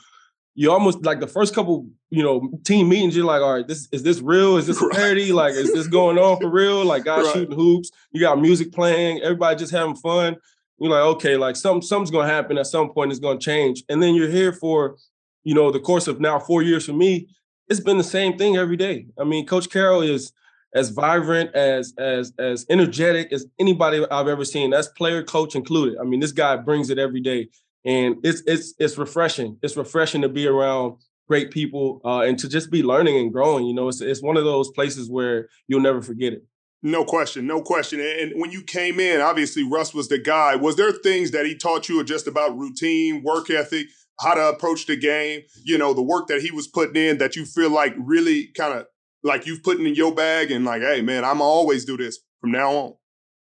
you 0.54 0.70
almost 0.70 1.04
like 1.04 1.20
the 1.20 1.26
first 1.26 1.54
couple, 1.54 1.86
you 2.10 2.22
know, 2.22 2.50
team 2.64 2.88
meetings, 2.88 3.16
you're 3.16 3.24
like, 3.24 3.40
all 3.40 3.54
right, 3.54 3.66
this 3.66 3.88
is 3.92 4.02
this 4.02 4.20
real? 4.20 4.56
Is 4.56 4.66
this 4.66 4.80
a 4.80 4.88
parody? 4.92 5.32
Like, 5.32 5.54
is 5.54 5.72
this 5.72 5.86
going 5.86 6.18
on 6.18 6.40
for 6.40 6.50
real? 6.50 6.84
Like 6.84 7.04
guys 7.04 7.24
right. 7.26 7.34
shooting 7.34 7.56
hoops, 7.56 7.90
you 8.12 8.20
got 8.20 8.40
music 8.40 8.72
playing, 8.72 9.20
everybody 9.22 9.56
just 9.56 9.72
having 9.72 9.96
fun. 9.96 10.36
You're 10.78 10.90
like, 10.90 11.16
okay, 11.16 11.36
like 11.36 11.56
something 11.56 11.82
something's 11.82 12.10
gonna 12.10 12.28
happen 12.28 12.58
at 12.58 12.66
some 12.66 12.90
point, 12.90 13.10
it's 13.10 13.20
gonna 13.20 13.38
change. 13.38 13.82
And 13.88 14.02
then 14.02 14.14
you're 14.14 14.28
here 14.28 14.52
for, 14.52 14.96
you 15.44 15.54
know, 15.54 15.70
the 15.70 15.80
course 15.80 16.06
of 16.06 16.20
now 16.20 16.38
four 16.38 16.62
years 16.62 16.86
for 16.86 16.92
me, 16.92 17.28
it's 17.68 17.80
been 17.80 17.98
the 17.98 18.04
same 18.04 18.36
thing 18.36 18.56
every 18.56 18.76
day. 18.76 19.06
I 19.18 19.24
mean, 19.24 19.46
Coach 19.46 19.70
Carroll 19.70 20.02
is 20.02 20.32
as 20.74 20.90
vibrant, 20.90 21.54
as 21.54 21.94
as 21.98 22.32
as 22.38 22.66
energetic 22.68 23.32
as 23.32 23.46
anybody 23.58 24.04
I've 24.10 24.28
ever 24.28 24.44
seen. 24.44 24.70
That's 24.70 24.88
player, 24.88 25.22
coach 25.22 25.54
included. 25.54 25.98
I 25.98 26.04
mean, 26.04 26.20
this 26.20 26.32
guy 26.32 26.56
brings 26.56 26.90
it 26.90 26.98
every 26.98 27.20
day 27.20 27.48
and 27.84 28.16
it's 28.22 28.42
it's 28.46 28.74
it's 28.78 28.98
refreshing. 28.98 29.58
It's 29.62 29.76
refreshing 29.76 30.22
to 30.22 30.28
be 30.28 30.46
around 30.46 30.98
great 31.28 31.50
people 31.50 32.00
uh, 32.04 32.20
and 32.20 32.38
to 32.38 32.48
just 32.48 32.70
be 32.70 32.82
learning 32.82 33.16
and 33.16 33.32
growing. 33.32 33.66
You 33.66 33.74
know, 33.74 33.88
it's 33.88 34.00
it's 34.00 34.22
one 34.22 34.36
of 34.36 34.44
those 34.44 34.70
places 34.70 35.10
where 35.10 35.48
you'll 35.68 35.80
never 35.80 36.02
forget 36.02 36.32
it. 36.32 36.44
No 36.82 37.04
question, 37.04 37.46
no 37.46 37.62
question. 37.62 38.00
And 38.00 38.32
when 38.40 38.50
you 38.50 38.62
came 38.62 38.98
in, 38.98 39.20
obviously 39.20 39.62
Russ 39.62 39.94
was 39.94 40.08
the 40.08 40.18
guy. 40.18 40.56
Was 40.56 40.74
there 40.76 40.90
things 40.90 41.30
that 41.30 41.46
he 41.46 41.56
taught 41.56 41.88
you 41.88 42.02
just 42.02 42.26
about 42.26 42.58
routine, 42.58 43.22
work 43.22 43.50
ethic, 43.50 43.86
how 44.20 44.34
to 44.34 44.48
approach 44.48 44.86
the 44.86 44.96
game? 44.96 45.42
You 45.62 45.78
know, 45.78 45.94
the 45.94 46.02
work 46.02 46.26
that 46.26 46.42
he 46.42 46.50
was 46.50 46.66
putting 46.66 46.96
in 46.96 47.18
that 47.18 47.36
you 47.36 47.44
feel 47.44 47.70
like 47.70 47.94
really 47.98 48.48
kind 48.56 48.74
of 48.74 48.86
like 49.22 49.46
you've 49.46 49.62
put 49.62 49.78
in 49.80 49.94
your 49.94 50.12
bag 50.12 50.50
and 50.50 50.64
like, 50.64 50.82
hey 50.82 51.02
man, 51.02 51.24
I'm 51.24 51.40
always 51.40 51.84
do 51.84 51.96
this 51.96 52.18
from 52.40 52.50
now 52.50 52.72
on. 52.72 52.94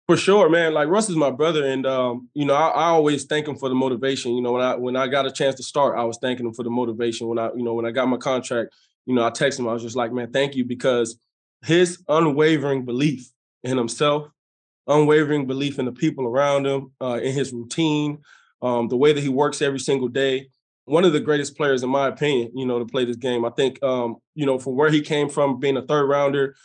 For 0.08 0.16
sure, 0.16 0.48
man. 0.48 0.72
Like 0.72 0.88
Russ 0.88 1.10
is 1.10 1.16
my 1.16 1.30
brother, 1.30 1.66
and 1.66 1.84
um, 1.84 2.30
you 2.32 2.46
know, 2.46 2.54
I, 2.54 2.68
I, 2.68 2.84
always 2.86 3.26
thank 3.26 3.46
him 3.46 3.56
for 3.56 3.68
the 3.68 3.74
motivation. 3.74 4.32
You 4.32 4.40
know, 4.40 4.52
when 4.52 4.62
I 4.62 4.74
when 4.74 4.96
I 4.96 5.06
got 5.06 5.26
a 5.26 5.30
chance 5.30 5.54
to 5.56 5.62
start, 5.62 5.98
I 5.98 6.04
was 6.04 6.18
thanking 6.22 6.46
him 6.46 6.54
for 6.54 6.62
the 6.62 6.70
motivation. 6.70 7.28
When 7.28 7.38
I, 7.38 7.50
you 7.54 7.62
know, 7.62 7.74
when 7.74 7.84
I 7.84 7.90
got 7.90 8.08
my 8.08 8.16
contract, 8.16 8.74
you 9.04 9.14
know, 9.14 9.22
I 9.22 9.28
texted 9.28 9.58
him. 9.58 9.68
I 9.68 9.74
was 9.74 9.82
just 9.82 9.96
like, 9.96 10.10
man, 10.10 10.32
thank 10.32 10.54
you 10.54 10.64
because 10.64 11.18
his 11.62 12.02
unwavering 12.08 12.86
belief 12.86 13.30
in 13.62 13.76
himself, 13.76 14.30
unwavering 14.86 15.46
belief 15.46 15.78
in 15.78 15.84
the 15.84 15.92
people 15.92 16.24
around 16.24 16.66
him, 16.66 16.90
uh, 17.02 17.20
in 17.22 17.34
his 17.34 17.52
routine, 17.52 18.20
um, 18.62 18.88
the 18.88 18.96
way 18.96 19.12
that 19.12 19.20
he 19.20 19.28
works 19.28 19.60
every 19.60 19.80
single 19.80 20.08
day. 20.08 20.48
One 20.86 21.04
of 21.04 21.12
the 21.12 21.20
greatest 21.20 21.54
players, 21.54 21.82
in 21.82 21.90
my 21.90 22.08
opinion, 22.08 22.52
you 22.54 22.64
know, 22.64 22.78
to 22.78 22.86
play 22.86 23.04
this 23.04 23.16
game. 23.16 23.44
I 23.44 23.50
think, 23.50 23.82
um, 23.82 24.16
you 24.34 24.46
know, 24.46 24.58
from 24.58 24.74
where 24.74 24.88
he 24.88 25.02
came 25.02 25.28
from, 25.28 25.60
being 25.60 25.76
a 25.76 25.82
third 25.82 26.06
rounder, 26.06 26.56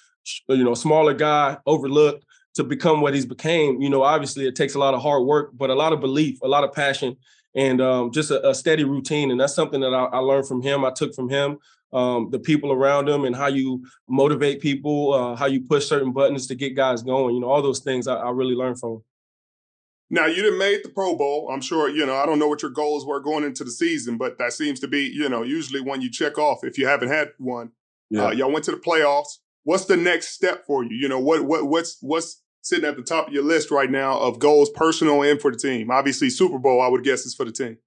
you 0.47 0.63
know, 0.63 0.75
smaller 0.75 1.13
guy, 1.13 1.57
overlooked 1.65 2.23
to 2.55 2.63
become 2.63 3.01
what 3.01 3.13
he's 3.13 3.25
became, 3.25 3.81
you 3.81 3.89
know, 3.89 4.03
obviously 4.03 4.47
it 4.47 4.55
takes 4.55 4.75
a 4.75 4.79
lot 4.79 4.93
of 4.93 5.01
hard 5.01 5.23
work, 5.23 5.51
but 5.53 5.69
a 5.69 5.75
lot 5.75 5.93
of 5.93 5.99
belief, 5.99 6.39
a 6.41 6.47
lot 6.47 6.63
of 6.63 6.71
passion, 6.71 7.17
and 7.55 7.81
um, 7.81 8.11
just 8.11 8.31
a, 8.31 8.49
a, 8.49 8.55
steady 8.55 8.83
routine. 8.83 9.31
And 9.31 9.39
that's 9.39 9.55
something 9.55 9.81
that 9.81 9.93
I, 9.93 10.05
I, 10.05 10.17
learned 10.19 10.47
from 10.47 10.61
him. 10.61 10.85
I 10.85 10.91
took 10.91 11.13
from 11.15 11.29
him, 11.29 11.57
um, 11.91 12.29
the 12.31 12.39
people 12.39 12.71
around 12.71 13.09
him, 13.09 13.25
and 13.25 13.35
how 13.35 13.47
you 13.47 13.85
motivate 14.07 14.61
people, 14.61 15.13
uh, 15.13 15.35
how 15.35 15.45
you 15.47 15.61
push 15.61 15.87
certain 15.87 16.13
buttons 16.13 16.47
to 16.47 16.55
get 16.55 16.75
guys 16.75 17.03
going. 17.03 17.35
You 17.35 17.41
know, 17.41 17.49
all 17.49 17.61
those 17.61 17.79
things 17.79 18.07
I, 18.07 18.15
I 18.15 18.29
really 18.31 18.55
learned 18.55 18.79
from 18.79 18.93
him. 18.93 19.03
Now 20.13 20.27
you 20.27 20.43
didn't 20.43 20.59
make 20.59 20.83
the 20.83 20.89
Pro 20.89 21.15
Bowl. 21.15 21.49
I'm 21.51 21.61
sure 21.61 21.89
you 21.89 22.05
know. 22.05 22.15
I 22.15 22.27
don't 22.27 22.37
know 22.37 22.47
what 22.47 22.61
your 22.61 22.69
goals 22.69 23.03
were 23.03 23.19
going 23.19 23.43
into 23.43 23.63
the 23.63 23.71
season, 23.71 24.17
but 24.17 24.37
that 24.37 24.53
seems 24.53 24.79
to 24.81 24.87
be 24.87 25.09
you 25.11 25.27
know 25.27 25.41
usually 25.41 25.81
one 25.81 26.01
you 26.01 26.11
check 26.11 26.37
off 26.37 26.63
if 26.63 26.77
you 26.77 26.85
haven't 26.85 27.09
had 27.09 27.29
one. 27.39 27.71
Yeah. 28.11 28.25
Uh, 28.25 28.31
y'all 28.31 28.51
went 28.51 28.63
to 28.65 28.71
the 28.71 28.77
playoffs. 28.77 29.39
What's 29.63 29.85
the 29.85 29.97
next 29.97 30.29
step 30.29 30.67
for 30.67 30.83
you? 30.83 30.95
You 30.95 31.09
know 31.09 31.19
what 31.19 31.43
what 31.45 31.65
what's 31.65 31.97
what's 32.01 32.42
sitting 32.63 32.85
at 32.85 32.95
the 32.95 33.03
top 33.03 33.27
of 33.27 33.33
your 33.33 33.43
list 33.43 33.69
right 33.69 33.89
now 33.89 34.17
of 34.19 34.39
goals, 34.39 34.69
personal 34.71 35.21
and 35.21 35.39
for 35.39 35.51
the 35.51 35.57
team? 35.57 35.91
Obviously, 35.91 36.29
Super 36.29 36.57
Bowl, 36.57 36.81
I 36.81 36.87
would 36.87 37.03
guess, 37.03 37.25
is 37.25 37.35
for 37.35 37.45
the 37.45 37.51
team. 37.51 37.77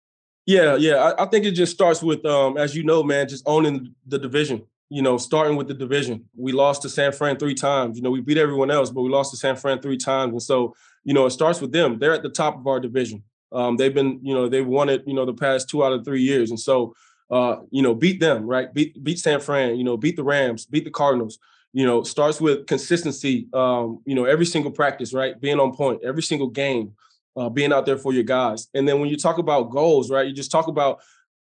Yeah, 0.46 0.76
yeah. 0.76 0.96
I, 0.96 1.24
I 1.24 1.26
think 1.26 1.44
it 1.44 1.52
just 1.52 1.72
starts 1.72 2.02
with, 2.02 2.24
um, 2.24 2.56
as 2.56 2.76
you 2.76 2.84
know, 2.84 3.02
man, 3.02 3.28
just 3.28 3.42
owning 3.46 3.94
the 4.06 4.18
division. 4.18 4.64
You 4.88 5.02
know, 5.02 5.18
starting 5.18 5.56
with 5.56 5.66
the 5.66 5.74
division. 5.74 6.26
We 6.36 6.52
lost 6.52 6.82
to 6.82 6.88
San 6.88 7.10
Fran 7.10 7.38
three 7.38 7.56
times. 7.56 7.96
You 7.96 8.04
know, 8.04 8.10
we 8.10 8.20
beat 8.20 8.38
everyone 8.38 8.70
else, 8.70 8.88
but 8.90 9.02
we 9.02 9.10
lost 9.10 9.32
to 9.32 9.36
San 9.36 9.56
Fran 9.56 9.80
three 9.80 9.96
times. 9.96 10.30
And 10.30 10.42
so, 10.42 10.76
you 11.02 11.12
know, 11.12 11.26
it 11.26 11.30
starts 11.30 11.60
with 11.60 11.72
them. 11.72 11.98
They're 11.98 12.14
at 12.14 12.22
the 12.22 12.30
top 12.30 12.56
of 12.56 12.68
our 12.68 12.78
division. 12.78 13.24
Um, 13.50 13.76
they've 13.76 13.92
been, 13.92 14.20
you 14.22 14.32
know, 14.32 14.48
they've 14.48 14.66
won 14.66 14.88
it, 14.88 15.02
you 15.04 15.14
know, 15.14 15.26
the 15.26 15.34
past 15.34 15.68
two 15.68 15.82
out 15.84 15.92
of 15.92 16.04
three 16.04 16.22
years. 16.22 16.50
And 16.50 16.60
so 16.60 16.94
uh, 17.30 17.56
you 17.70 17.82
know, 17.82 17.94
beat 17.94 18.20
them, 18.20 18.46
right? 18.46 18.72
Beat 18.72 19.02
beat 19.02 19.18
San 19.18 19.40
Fran, 19.40 19.76
you 19.76 19.84
know, 19.84 19.96
beat 19.96 20.16
the 20.16 20.24
Rams, 20.24 20.66
beat 20.66 20.84
the 20.84 20.90
Cardinals. 20.90 21.38
You 21.76 21.84
know, 21.84 22.02
starts 22.02 22.40
with 22.40 22.66
consistency. 22.66 23.48
Um, 23.52 24.00
you 24.06 24.14
know, 24.14 24.24
every 24.24 24.46
single 24.46 24.70
practice, 24.70 25.12
right? 25.12 25.38
Being 25.38 25.60
on 25.60 25.74
point, 25.74 26.00
every 26.02 26.22
single 26.22 26.48
game, 26.48 26.92
uh, 27.36 27.50
being 27.50 27.70
out 27.70 27.84
there 27.84 27.98
for 27.98 28.14
your 28.14 28.22
guys. 28.22 28.68
And 28.72 28.88
then 28.88 28.98
when 28.98 29.10
you 29.10 29.16
talk 29.18 29.36
about 29.36 29.70
goals, 29.70 30.10
right? 30.10 30.26
You 30.26 30.32
just 30.32 30.50
talk 30.50 30.68
about 30.68 31.00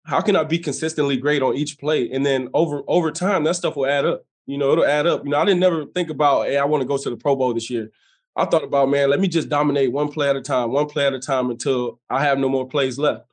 how 0.05 0.21
can 0.21 0.37
I 0.37 0.45
be 0.45 0.57
consistently 0.57 1.17
great 1.17 1.41
on 1.41 1.57
each 1.57 1.77
play, 1.77 2.09
and 2.11 2.25
then 2.25 2.47
over 2.53 2.81
over 2.87 3.11
time, 3.11 3.43
that 3.43 3.55
stuff 3.55 3.75
will 3.75 3.87
add 3.87 4.05
up. 4.05 4.25
You 4.45 4.57
know, 4.57 4.71
it'll 4.71 4.85
add 4.85 5.05
up. 5.05 5.25
You 5.25 5.31
know, 5.31 5.37
I 5.37 5.43
didn't 5.43 5.59
never 5.59 5.85
think 5.87 6.09
about, 6.09 6.47
hey, 6.47 6.57
I 6.57 6.63
want 6.63 6.79
to 6.81 6.87
go 6.87 6.97
to 6.97 7.09
the 7.09 7.17
Pro 7.17 7.35
Bowl 7.35 7.53
this 7.53 7.69
year. 7.69 7.91
I 8.33 8.45
thought 8.45 8.63
about, 8.63 8.89
man, 8.89 9.09
let 9.09 9.19
me 9.19 9.27
just 9.27 9.49
dominate 9.49 9.91
one 9.91 10.07
play 10.07 10.29
at 10.29 10.37
a 10.37 10.41
time, 10.41 10.71
one 10.71 10.85
play 10.87 11.05
at 11.05 11.13
a 11.13 11.19
time 11.19 11.51
until 11.51 11.99
I 12.09 12.23
have 12.23 12.39
no 12.39 12.47
more 12.47 12.67
plays 12.67 12.97
left. 12.97 13.25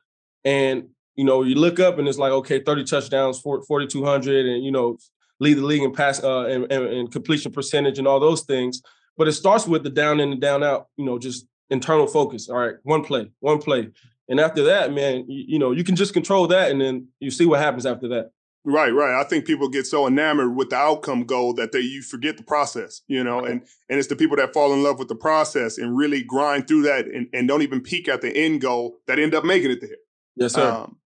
And 0.43 0.89
you 1.15 1.25
know, 1.25 1.43
you 1.43 1.55
look 1.55 1.79
up 1.79 1.99
and 1.99 2.07
it's 2.07 2.17
like, 2.17 2.31
okay, 2.31 2.61
30 2.61 2.85
touchdowns, 2.85 3.39
4,200, 3.39 4.45
and, 4.45 4.63
you 4.63 4.71
know, 4.71 4.97
lead 5.39 5.57
the 5.57 5.65
league 5.65 5.83
in 5.83 5.91
pass 5.91 6.23
uh, 6.23 6.45
and, 6.45 6.71
and, 6.71 7.11
completion 7.11 7.51
percentage 7.51 7.97
and 7.97 8.07
all 8.07 8.19
those 8.19 8.41
things. 8.41 8.81
But 9.17 9.27
it 9.27 9.33
starts 9.33 9.67
with 9.67 9.83
the 9.83 9.89
down 9.89 10.19
in 10.19 10.31
and 10.31 10.41
down 10.41 10.63
out, 10.63 10.87
you 10.97 11.05
know, 11.05 11.17
just 11.19 11.45
internal 11.69 12.07
focus. 12.07 12.49
All 12.49 12.57
right, 12.57 12.75
one 12.83 13.03
play, 13.03 13.31
one 13.39 13.59
play. 13.59 13.89
And 14.27 14.39
after 14.39 14.63
that, 14.63 14.93
man, 14.93 15.25
you, 15.27 15.45
you 15.47 15.59
know, 15.59 15.71
you 15.71 15.83
can 15.83 15.95
just 15.95 16.13
control 16.13 16.47
that 16.47 16.71
and 16.71 16.79
then 16.79 17.07
you 17.19 17.31
see 17.31 17.45
what 17.45 17.59
happens 17.59 17.85
after 17.85 18.07
that. 18.09 18.31
Right, 18.65 18.91
right. 18.91 19.19
I 19.19 19.23
think 19.23 19.45
people 19.45 19.69
get 19.69 19.87
so 19.87 20.05
enamored 20.05 20.55
with 20.55 20.69
the 20.69 20.75
outcome 20.75 21.23
goal 21.23 21.53
that 21.53 21.71
they 21.71 21.79
you 21.79 22.01
forget 22.01 22.37
the 22.37 22.43
process, 22.43 23.01
you 23.07 23.23
know, 23.23 23.39
and 23.39 23.61
and 23.89 23.97
it's 23.97 24.09
the 24.09 24.17
people 24.17 24.35
that 24.37 24.53
fall 24.53 24.73
in 24.73 24.83
love 24.83 24.99
with 24.99 25.07
the 25.07 25.15
process 25.15 25.77
and 25.77 25.97
really 25.97 26.23
grind 26.23 26.67
through 26.67 26.83
that 26.83 27.07
and, 27.07 27.27
and 27.33 27.47
don't 27.47 27.61
even 27.61 27.81
peek 27.81 28.09
at 28.09 28.21
the 28.21 28.35
end 28.35 28.59
goal 28.61 28.97
that 29.07 29.17
end 29.17 29.33
up 29.33 29.45
making 29.45 29.71
it 29.71 29.79
there. 29.81 29.95
Yes, 30.35 30.53
sir. 30.53 30.69
Um, 30.69 30.97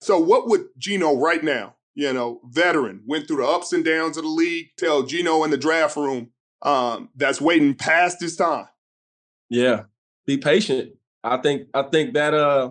so, 0.00 0.18
what 0.18 0.48
would 0.48 0.66
Geno 0.78 1.16
right 1.16 1.42
now, 1.42 1.74
you 1.94 2.12
know, 2.12 2.40
veteran, 2.50 3.02
went 3.06 3.26
through 3.26 3.38
the 3.38 3.46
ups 3.46 3.72
and 3.72 3.84
downs 3.84 4.16
of 4.16 4.24
the 4.24 4.30
league, 4.30 4.68
tell 4.78 5.02
Geno 5.02 5.44
in 5.44 5.50
the 5.50 5.56
draft 5.56 5.96
room 5.96 6.30
um, 6.62 7.08
that's 7.16 7.40
waiting 7.40 7.74
past 7.74 8.20
his 8.20 8.36
time? 8.36 8.66
Yeah, 9.48 9.82
be 10.26 10.36
patient. 10.36 10.92
I 11.22 11.36
think 11.38 11.68
I 11.74 11.82
think 11.82 12.14
that 12.14 12.32
uh 12.34 12.70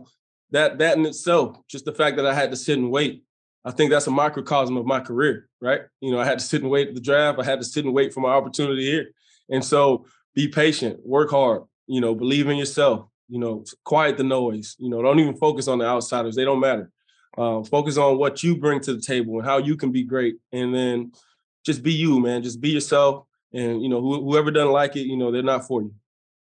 that 0.52 0.80
that 0.80 0.98
in 0.98 1.06
itself, 1.06 1.58
just 1.68 1.86
the 1.86 1.94
fact 1.94 2.18
that 2.18 2.26
I 2.26 2.34
had 2.34 2.52
to 2.52 2.58
sit 2.58 2.78
and 2.78 2.90
wait, 2.90 3.24
I 3.66 3.72
think 3.72 3.92
that's 3.92 4.08
a 4.08 4.12
microcosm 4.12 4.78
of 4.78 4.86
my 4.86 5.00
career, 5.00 5.50
right? 5.62 5.82
You 6.02 6.12
know, 6.12 6.20
I 6.20 6.26
had 6.26 6.40
to 6.40 6.46
sit 6.46 6.62
and 6.62 6.72
wait 6.72 6.96
the 6.96 7.02
draft. 7.02 7.40
I 7.40 7.44
had 7.44 7.60
to 7.60 7.66
sit 7.66 7.86
and 7.86 7.94
wait 7.94 8.14
for 8.14 8.22
my 8.22 8.30
opportunity 8.30 8.86
here. 8.86 9.12
And 9.50 9.64
so 9.64 10.06
be 10.34 10.48
patient, 10.48 11.06
work 11.06 11.32
hard, 11.32 11.64
you 11.88 12.02
know, 12.02 12.16
believe 12.16 12.48
in 12.48 12.58
yourself, 12.58 13.06
you 13.28 13.40
know, 13.40 13.66
quiet 13.84 14.18
the 14.18 14.24
noise, 14.24 14.76
you 14.80 14.90
know, 14.90 15.02
don't 15.02 15.20
even 15.20 15.36
focus 15.36 15.68
on 15.68 15.80
the 15.80 15.86
outsiders. 15.86 16.36
They 16.36 16.46
don't 16.46 16.60
matter. 16.60 16.92
Uh, 17.38 17.64
focus 17.64 17.98
on 17.98 18.18
what 18.18 18.44
you 18.44 18.58
bring 18.58 18.80
to 18.82 18.94
the 18.94 19.02
table 19.02 19.38
and 19.38 19.46
how 19.46 19.58
you 19.58 19.78
can 19.78 19.92
be 19.92 20.04
great, 20.04 20.38
and 20.52 20.74
then 20.74 21.12
just 21.66 21.84
be 21.84 21.94
you, 21.94 22.20
man. 22.20 22.44
Just 22.44 22.60
be 22.60 22.70
yourself, 22.70 23.26
and 23.54 23.82
you 23.82 23.90
know 23.90 24.02
wh- 24.02 24.24
whoever 24.24 24.52
doesn't 24.52 24.72
like 24.72 24.96
it, 24.96 25.02
you 25.02 25.16
know 25.16 25.32
they're 25.32 25.44
not 25.44 25.68
for 25.68 25.82
you. 25.82 25.94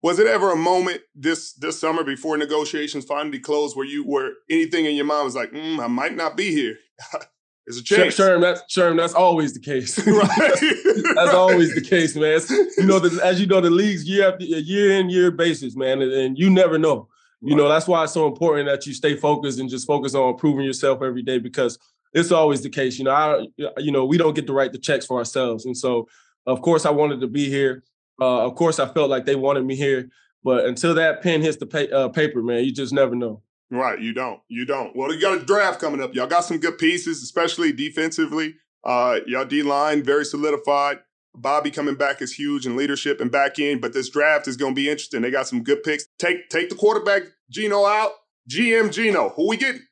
Was 0.03 0.19
it 0.19 0.27
ever 0.27 0.53
a 0.53 0.57
moment 0.57 1.03
this 1.15 1.53
this 1.55 1.79
summer 1.79 2.05
before 2.05 2.37
negotiations 2.37 3.05
finally 3.05 3.39
closed 3.39 3.77
where 3.77 3.87
you 3.87 4.05
were 4.07 4.33
anything 4.49 4.87
in 4.87 4.95
your 4.95 5.05
mind 5.05 5.25
was 5.25 5.35
like, 5.35 5.53
mm, 5.53 5.79
I 5.79 5.89
might 5.89 6.17
not 6.17 6.37
be 6.37 6.51
here? 6.51 6.77
There's 7.67 7.79
a 7.79 7.85
chance. 7.85 8.17
Sherm, 8.17 8.41
that's 8.41 8.63
Sherm, 8.75 8.97
that's 8.97 9.15
always 9.15 9.55
the 9.55 9.61
case. 9.61 9.99
right. 10.07 10.29
that's 11.15 11.35
always 11.35 11.75
the 11.75 11.83
case, 11.83 12.17
man. 12.17 12.37
It's, 12.37 12.51
you 12.51 12.85
know, 12.85 12.99
the, 12.99 13.25
as 13.25 13.41
you 13.41 13.47
know, 13.47 13.61
the 13.61 13.71
leagues 13.71 14.09
year 14.09 14.29
after 14.29 14.45
year 14.45 14.99
in 14.99 15.11
year 15.11 15.31
basis, 15.31 15.77
man, 15.77 16.03
and, 16.03 16.13
and 16.13 16.39
you 16.39 16.51
never 16.51 16.79
know. 16.79 17.09
You 17.43 17.57
know, 17.57 17.69
that's 17.69 17.87
why 17.87 18.05
it's 18.05 18.13
so 18.13 18.27
important 18.27 18.69
that 18.69 18.87
you 18.87 18.93
stay 18.93 19.17
focused 19.17 19.59
and 19.59 19.71
just 19.71 19.87
focus 19.87 20.15
on 20.15 20.31
improving 20.31 20.65
yourself 20.65 21.01
every 21.03 21.23
day 21.23 21.39
because 21.39 21.79
it's 22.13 22.33
always 22.33 22.63
the 22.63 22.69
case. 22.69 22.99
You 22.99 23.05
know, 23.05 23.13
I, 23.13 23.47
you 23.79 23.93
know, 23.93 24.05
we 24.05 24.19
don't 24.19 24.35
get 24.35 24.47
to 24.47 24.53
write 24.53 24.73
the 24.73 24.79
checks 24.79 25.07
for 25.07 25.19
ourselves, 25.19 25.65
and 25.65 25.77
so 25.77 26.09
of 26.47 26.61
course 26.61 26.85
I 26.85 26.91
wanted 26.91 27.21
to 27.21 27.29
be 27.29 27.49
here. 27.49 27.83
Uh, 28.21 28.47
of 28.47 28.55
course, 28.55 28.79
I 28.79 28.87
felt 28.93 29.09
like 29.09 29.25
they 29.25 29.37
wanted 29.37 29.65
me 29.65 29.75
here, 29.75 30.11
but 30.45 30.67
until 30.67 30.95
that 30.95 31.23
pen 31.23 31.41
hits 31.41 31.57
the 31.57 31.67
pa- 31.67 31.97
uh, 31.97 32.09
paper, 32.09 32.43
man, 32.43 32.65
you 32.65 32.73
just 32.73 32.93
never 32.93 33.15
know. 33.15 33.43
Right, 33.71 34.01
you 34.01 34.13
don't, 34.13 34.41
you 34.49 34.67
don't. 34.67 34.95
Well, 34.97 35.15
you 35.15 35.21
got 35.21 35.41
a 35.41 35.45
draft 35.45 35.81
coming 35.81 36.03
up. 36.03 36.15
Y'all 36.15 36.27
got 36.27 36.45
some 36.45 36.59
good 36.59 36.77
pieces, 36.77 37.23
especially 37.23 37.73
defensively. 37.73 38.57
Uh, 38.85 39.21
y'all 39.27 39.45
D 39.45 39.63
line 39.63 40.03
very 40.03 40.25
solidified. 40.25 40.99
Bobby 41.35 41.71
coming 41.71 41.95
back 41.95 42.21
is 42.21 42.33
huge 42.33 42.67
in 42.67 42.77
leadership 42.77 43.21
and 43.21 43.31
back 43.31 43.59
in, 43.59 43.81
but 43.81 43.93
this 43.93 44.11
draft 44.11 44.49
is 44.49 44.57
going 44.57 44.75
to 44.75 44.77
be 44.77 44.89
interesting. 44.89 45.23
They 45.23 45.31
got 45.31 45.49
some 45.49 45.63
good 45.63 45.83
picks. 45.83 46.07
Take 46.19 46.49
take 46.49 46.69
the 46.69 46.75
quarterback 46.75 47.23
Geno 47.51 47.85
out. 47.85 48.13
GM 48.49 48.93
Geno, 48.93 49.31
who 49.31 49.49
we 49.49 49.57
getting? 49.57 49.83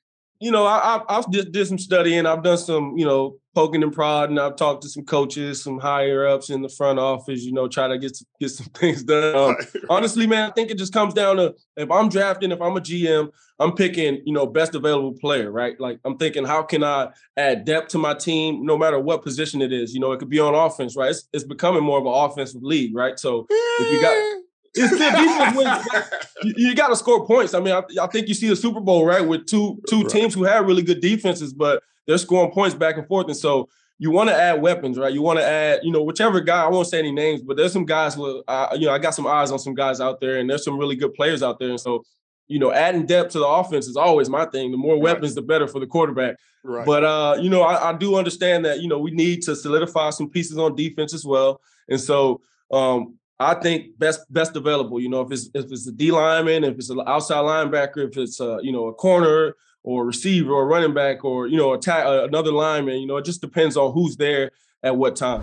You 0.40 0.50
know, 0.50 0.66
I, 0.66 1.02
I, 1.09 1.18
I 1.18 1.23
just 1.30 1.52
did 1.52 1.66
some 1.66 1.78
studying. 1.78 2.26
I've 2.26 2.42
done 2.42 2.59
some, 2.59 2.95
you 2.97 3.04
know, 3.04 3.38
poking 3.59 3.83
and 3.83 3.93
prodding. 3.93 4.38
I've 4.38 4.55
talked 4.55 4.83
to 4.83 4.88
some 4.88 5.05
coaches, 5.05 5.65
some 5.65 5.81
higher 5.81 6.29
ups 6.29 6.49
in 6.49 6.62
the 6.62 6.69
front 6.69 7.00
office. 7.00 7.43
You 7.43 7.50
know, 7.50 7.67
try 7.67 7.88
to 7.88 7.99
get 7.99 8.15
some, 8.15 8.27
get 8.41 8.50
some 8.50 8.67
things 8.75 9.03
done. 9.03 9.35
Um, 9.35 9.57
honestly, 9.91 10.29
man, 10.29 10.49
I 10.49 10.53
think 10.53 10.71
it 10.71 10.79
just 10.79 10.93
comes 10.93 11.12
down 11.12 11.38
to 11.38 11.57
if 11.77 11.91
I'm 11.91 12.09
drafting, 12.09 12.53
if 12.53 12.62
I'm 12.62 12.77
a 12.77 12.81
GM, 12.81 13.33
I'm 13.59 13.73
picking, 13.73 14.23
you 14.25 14.33
know, 14.33 14.47
best 14.47 14.77
available 14.77 15.12
player, 15.12 15.50
right? 15.50 15.79
Like 15.81 15.99
I'm 16.05 16.17
thinking, 16.19 16.45
how 16.45 16.62
can 16.62 16.85
I 16.85 17.09
add 17.37 17.65
depth 17.65 17.88
to 17.88 17.99
my 17.99 18.15
team, 18.15 18.65
no 18.65 18.79
matter 18.79 19.00
what 19.00 19.25
position 19.25 19.61
it 19.61 19.73
is? 19.73 19.93
You 19.93 19.99
know, 19.99 20.12
it 20.12 20.21
could 20.21 20.31
be 20.31 20.38
on 20.38 20.55
offense, 20.55 20.95
right? 20.95 21.11
It's, 21.11 21.29
it's 21.33 21.43
becoming 21.43 21.83
more 21.83 21.99
of 21.99 22.07
an 22.07 22.12
offensive 22.12 22.62
league, 22.62 22.95
right? 22.95 23.19
So 23.19 23.45
if 23.50 23.93
you 23.93 24.00
got 24.00 24.15
it's 24.75 24.95
still 24.95 25.11
defense 25.11 25.57
wins. 25.57 26.15
You, 26.45 26.69
you 26.69 26.75
got 26.77 26.88
to 26.88 26.97
score 26.97 27.27
points. 27.27 27.55
I 27.55 27.59
mean, 27.59 27.75
I, 27.75 27.83
I, 28.00 28.07
think 28.07 28.29
you 28.29 28.35
see 28.35 28.49
the 28.49 28.55
Super 28.55 28.79
Bowl 28.79 29.05
right 29.05 29.27
with 29.27 29.47
two 29.47 29.83
two 29.88 30.03
right. 30.03 30.09
teams 30.09 30.35
who 30.35 30.45
have 30.45 30.65
really 30.65 30.83
good 30.83 31.00
defenses, 31.00 31.53
but 31.53 31.83
they're 32.09 32.19
scoring 32.19 32.50
points 32.50 32.75
back 32.75 32.97
and 32.97 33.07
forth. 33.07 33.27
And 33.27 33.37
so 33.37 33.69
you 33.99 34.11
want 34.11 34.31
to 34.31 34.35
add 34.35 34.62
weapons, 34.62 34.99
right? 34.99 35.12
You 35.12 35.21
want 35.21 35.38
to 35.38 35.45
add, 35.45 35.81
you 35.83 35.93
know, 35.93 36.03
whichever 36.03 36.41
guy. 36.41 36.65
I 36.65 36.69
won't 36.69 36.87
say 36.87 36.99
any 36.99 37.12
names, 37.12 37.43
but 37.43 37.57
there's 37.57 37.73
some 37.73 37.85
guys. 37.85 38.17
With, 38.17 38.43
uh, 38.49 38.69
you 38.79 38.87
know, 38.87 38.93
I 38.93 38.99
got 38.99 39.15
some 39.15 39.27
eyes 39.27 39.50
on 39.50 39.59
some 39.59 39.75
guys 39.75 40.00
out 40.00 40.19
there, 40.21 40.38
and 40.38 40.49
there's 40.49 40.65
some 40.65 40.79
really 40.79 40.97
good 40.97 41.12
players 41.12 41.43
out 41.43 41.59
there. 41.59 41.69
And 41.69 41.79
so, 41.79 42.03
you 42.47 42.59
know, 42.59 42.73
adding 42.73 43.05
depth 43.05 43.33
to 43.33 43.41
the 43.41 43.47
offense 43.47 43.87
is 43.87 43.97
always 43.97 44.31
my 44.31 44.47
thing. 44.47 44.71
The 44.71 44.79
more 44.79 44.99
weapons, 44.99 45.35
the 45.35 45.43
better 45.43 45.69
for 45.69 45.81
the 45.81 45.87
quarterback. 45.87 46.37
Right. 46.65 46.87
But 46.87 47.05
uh, 47.05 47.37
you 47.41 47.50
know, 47.50 47.62
I, 47.62 47.91
I 47.91 47.93
do 47.93 48.17
understand 48.17 48.65
that 48.65 48.81
you 48.81 48.88
know 48.88 48.99
we 48.99 49.11
need 49.11 49.43
to 49.43 49.55
solidify 49.55 50.11
some 50.11 50.31
pieces 50.31 50.57
on 50.57 50.75
defense 50.75 51.12
as 51.12 51.27
well. 51.27 51.61
And 51.91 52.00
so 52.00 52.41
um, 52.71 53.19
I 53.38 53.55
think 53.55 53.99
best 53.99 54.33
best 54.33 54.57
available. 54.57 54.99
You 54.99 55.11
know, 55.11 55.21
if 55.21 55.31
it's 55.31 55.50
if 55.55 55.71
it's 55.71 55.87
a 55.87 55.93
D 55.93 56.11
lineman, 56.11 56.65
if 56.65 56.77
it's 56.77 56.91
an 56.91 57.03
outside 57.07 57.43
linebacker, 57.43 58.09
if 58.09 58.17
it's 58.17 58.41
a 58.41 58.61
you 58.62 58.73
know 58.73 58.87
a 58.87 58.95
corner 58.95 59.55
or 59.88 60.02
a 60.02 60.04
receiver 60.04 60.52
or 60.52 60.64
a 60.64 60.66
running 60.66 60.92
back 60.92 61.25
or 61.25 61.47
you 61.47 61.57
know 61.57 61.73
attack 61.73 62.04
uh, 62.04 62.25
another 62.25 62.52
lineman. 62.52 63.00
You 63.00 63.07
know, 63.07 63.16
it 63.16 63.25
just 63.25 63.40
depends 63.40 63.75
on 63.75 63.95
who's 63.95 64.16
there 64.16 64.50
at 64.83 64.95
what 64.97 65.16
time. 65.16 65.42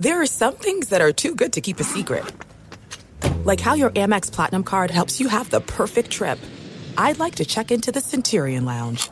There 0.00 0.20
are 0.20 0.26
some 0.26 0.56
things 0.56 0.88
that 0.88 1.00
are 1.00 1.12
too 1.12 1.36
good 1.36 1.52
to 1.52 1.60
keep 1.60 1.78
a 1.78 1.84
secret, 1.84 2.24
like 3.44 3.60
how 3.60 3.74
your 3.74 3.90
Amex 3.90 4.32
Platinum 4.32 4.64
card 4.64 4.90
helps 4.90 5.20
you 5.20 5.28
have 5.28 5.50
the 5.50 5.60
perfect 5.60 6.10
trip. 6.10 6.40
I'd 6.98 7.20
like 7.20 7.36
to 7.36 7.44
check 7.44 7.70
into 7.70 7.92
the 7.92 8.00
Centurion 8.00 8.64
Lounge, 8.64 9.08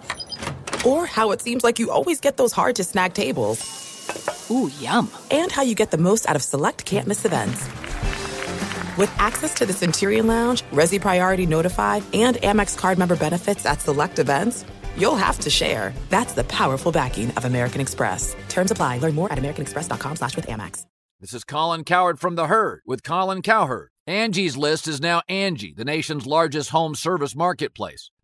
or 0.85 1.07
how 1.07 1.31
it 1.31 1.41
seems 1.41 1.63
like 1.63 1.79
you 1.79 1.93
always 1.93 2.21
get 2.21 2.37
those 2.37 2.53
hard 2.53 2.75
to 2.77 2.85
snag 2.85 3.15
tables. 3.15 3.63
Ooh, 4.51 4.73
yum! 4.81 5.09
And 5.31 5.53
how 5.53 5.63
you 5.63 5.77
get 5.77 5.93
the 5.93 5.99
most 5.99 6.29
out 6.29 6.35
of 6.35 6.43
select 6.43 6.85
can't 6.85 7.07
miss 7.07 7.25
events. 7.25 7.78
With 8.99 9.15
access 9.17 9.55
to 9.55 9.65
the 9.65 9.73
Centurion 9.73 10.27
Lounge, 10.27 10.63
Resy 10.73 11.01
Priority 11.01 11.47
Notified, 11.47 12.03
and 12.13 12.37
Amex 12.39 12.77
card 12.77 12.99
member 12.99 13.15
benefits 13.15 13.65
at 13.65 13.81
select 13.81 14.19
events, 14.19 14.65
you'll 14.97 15.15
have 15.15 15.39
to 15.39 15.51
share. 15.51 15.95
That's 16.11 16.33
the 16.33 16.43
powerful 16.43 16.91
backing 16.91 17.31
of 17.37 17.45
American 17.45 17.81
Express. 17.81 18.35
Terms 18.49 18.73
apply. 18.73 18.99
Learn 18.99 19.15
more 19.15 19.31
at 19.33 19.39
americanexpress.com 19.39 20.17
slash 20.17 20.35
with 20.35 20.49
Amex. 20.49 20.85
This 21.21 21.33
is 21.33 21.45
Colin 21.45 21.85
Cowherd 21.85 22.19
from 22.19 22.35
The 22.35 22.49
Herd 22.49 22.83
with 22.85 23.05
Colin 23.05 23.43
Cowherd. 23.43 23.91
Angie's 24.09 24.57
List 24.57 24.89
is 24.89 25.01
now 25.01 25.23
Angie, 25.29 25.75
the 25.77 25.85
nation's 25.85 26.27
largest 26.27 26.71
home 26.71 26.97
service 26.97 27.37
marketplace. 27.37 28.11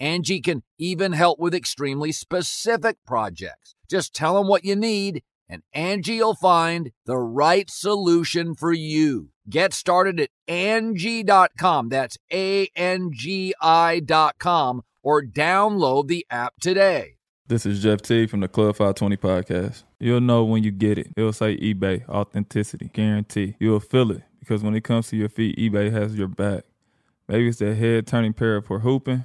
Angie 0.00 0.40
can 0.40 0.62
even 0.78 1.12
help 1.12 1.38
with 1.38 1.54
extremely 1.54 2.10
specific 2.10 2.96
projects. 3.06 3.74
Just 3.88 4.14
tell 4.14 4.34
them 4.34 4.48
what 4.48 4.64
you 4.64 4.74
need, 4.74 5.22
and 5.46 5.62
Angie'll 5.74 6.34
find 6.34 6.90
the 7.04 7.18
right 7.18 7.68
solution 7.68 8.54
for 8.54 8.72
you. 8.72 9.28
Get 9.48 9.74
started 9.74 10.18
at 10.18 10.30
Angie.com. 10.48 11.90
That's 11.90 12.16
A 12.32 12.68
N 12.74 13.10
G 13.12 13.52
I.com 13.60 14.82
or 15.02 15.22
download 15.22 16.08
the 16.08 16.26
app 16.30 16.54
today. 16.60 17.16
This 17.46 17.66
is 17.66 17.82
Jeff 17.82 18.00
T 18.00 18.26
from 18.26 18.40
the 18.40 18.48
Club 18.48 18.76
520 18.76 19.16
podcast. 19.16 19.82
You'll 19.98 20.20
know 20.20 20.44
when 20.44 20.62
you 20.62 20.70
get 20.70 20.98
it. 20.98 21.08
It'll 21.16 21.32
say 21.32 21.56
eBay, 21.58 22.08
authenticity, 22.08 22.90
guarantee. 22.94 23.56
You'll 23.58 23.80
feel 23.80 24.12
it 24.12 24.22
because 24.38 24.62
when 24.62 24.74
it 24.74 24.84
comes 24.84 25.08
to 25.08 25.16
your 25.16 25.28
feet, 25.28 25.58
eBay 25.58 25.90
has 25.92 26.14
your 26.14 26.28
back. 26.28 26.62
Maybe 27.28 27.48
it's 27.48 27.58
that 27.58 27.74
head 27.74 28.06
turning 28.06 28.32
pair 28.32 28.62
for 28.62 28.80
hooping 28.80 29.24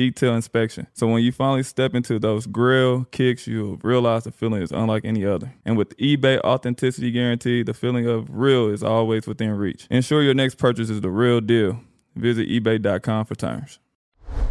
detailed 0.00 0.36
inspection. 0.36 0.86
So 0.94 1.06
when 1.06 1.22
you 1.22 1.30
finally 1.30 1.62
step 1.62 1.94
into 1.94 2.18
those 2.18 2.46
grill 2.46 3.04
kicks, 3.10 3.46
you'll 3.46 3.76
realize 3.82 4.24
the 4.24 4.32
feeling 4.32 4.62
is 4.62 4.72
unlike 4.72 5.04
any 5.04 5.26
other. 5.26 5.52
And 5.66 5.76
with 5.76 5.96
eBay 5.98 6.40
authenticity 6.40 7.10
guarantee, 7.10 7.62
the 7.62 7.74
feeling 7.74 8.06
of 8.06 8.28
real 8.30 8.68
is 8.68 8.82
always 8.82 9.26
within 9.26 9.50
reach. 9.50 9.86
Ensure 9.90 10.22
your 10.22 10.34
next 10.34 10.56
purchase 10.56 10.88
is 10.88 11.02
the 11.02 11.10
real 11.10 11.40
deal. 11.40 11.80
Visit 12.16 12.48
eBay.com 12.48 13.26
for 13.26 13.34
terms 13.34 13.78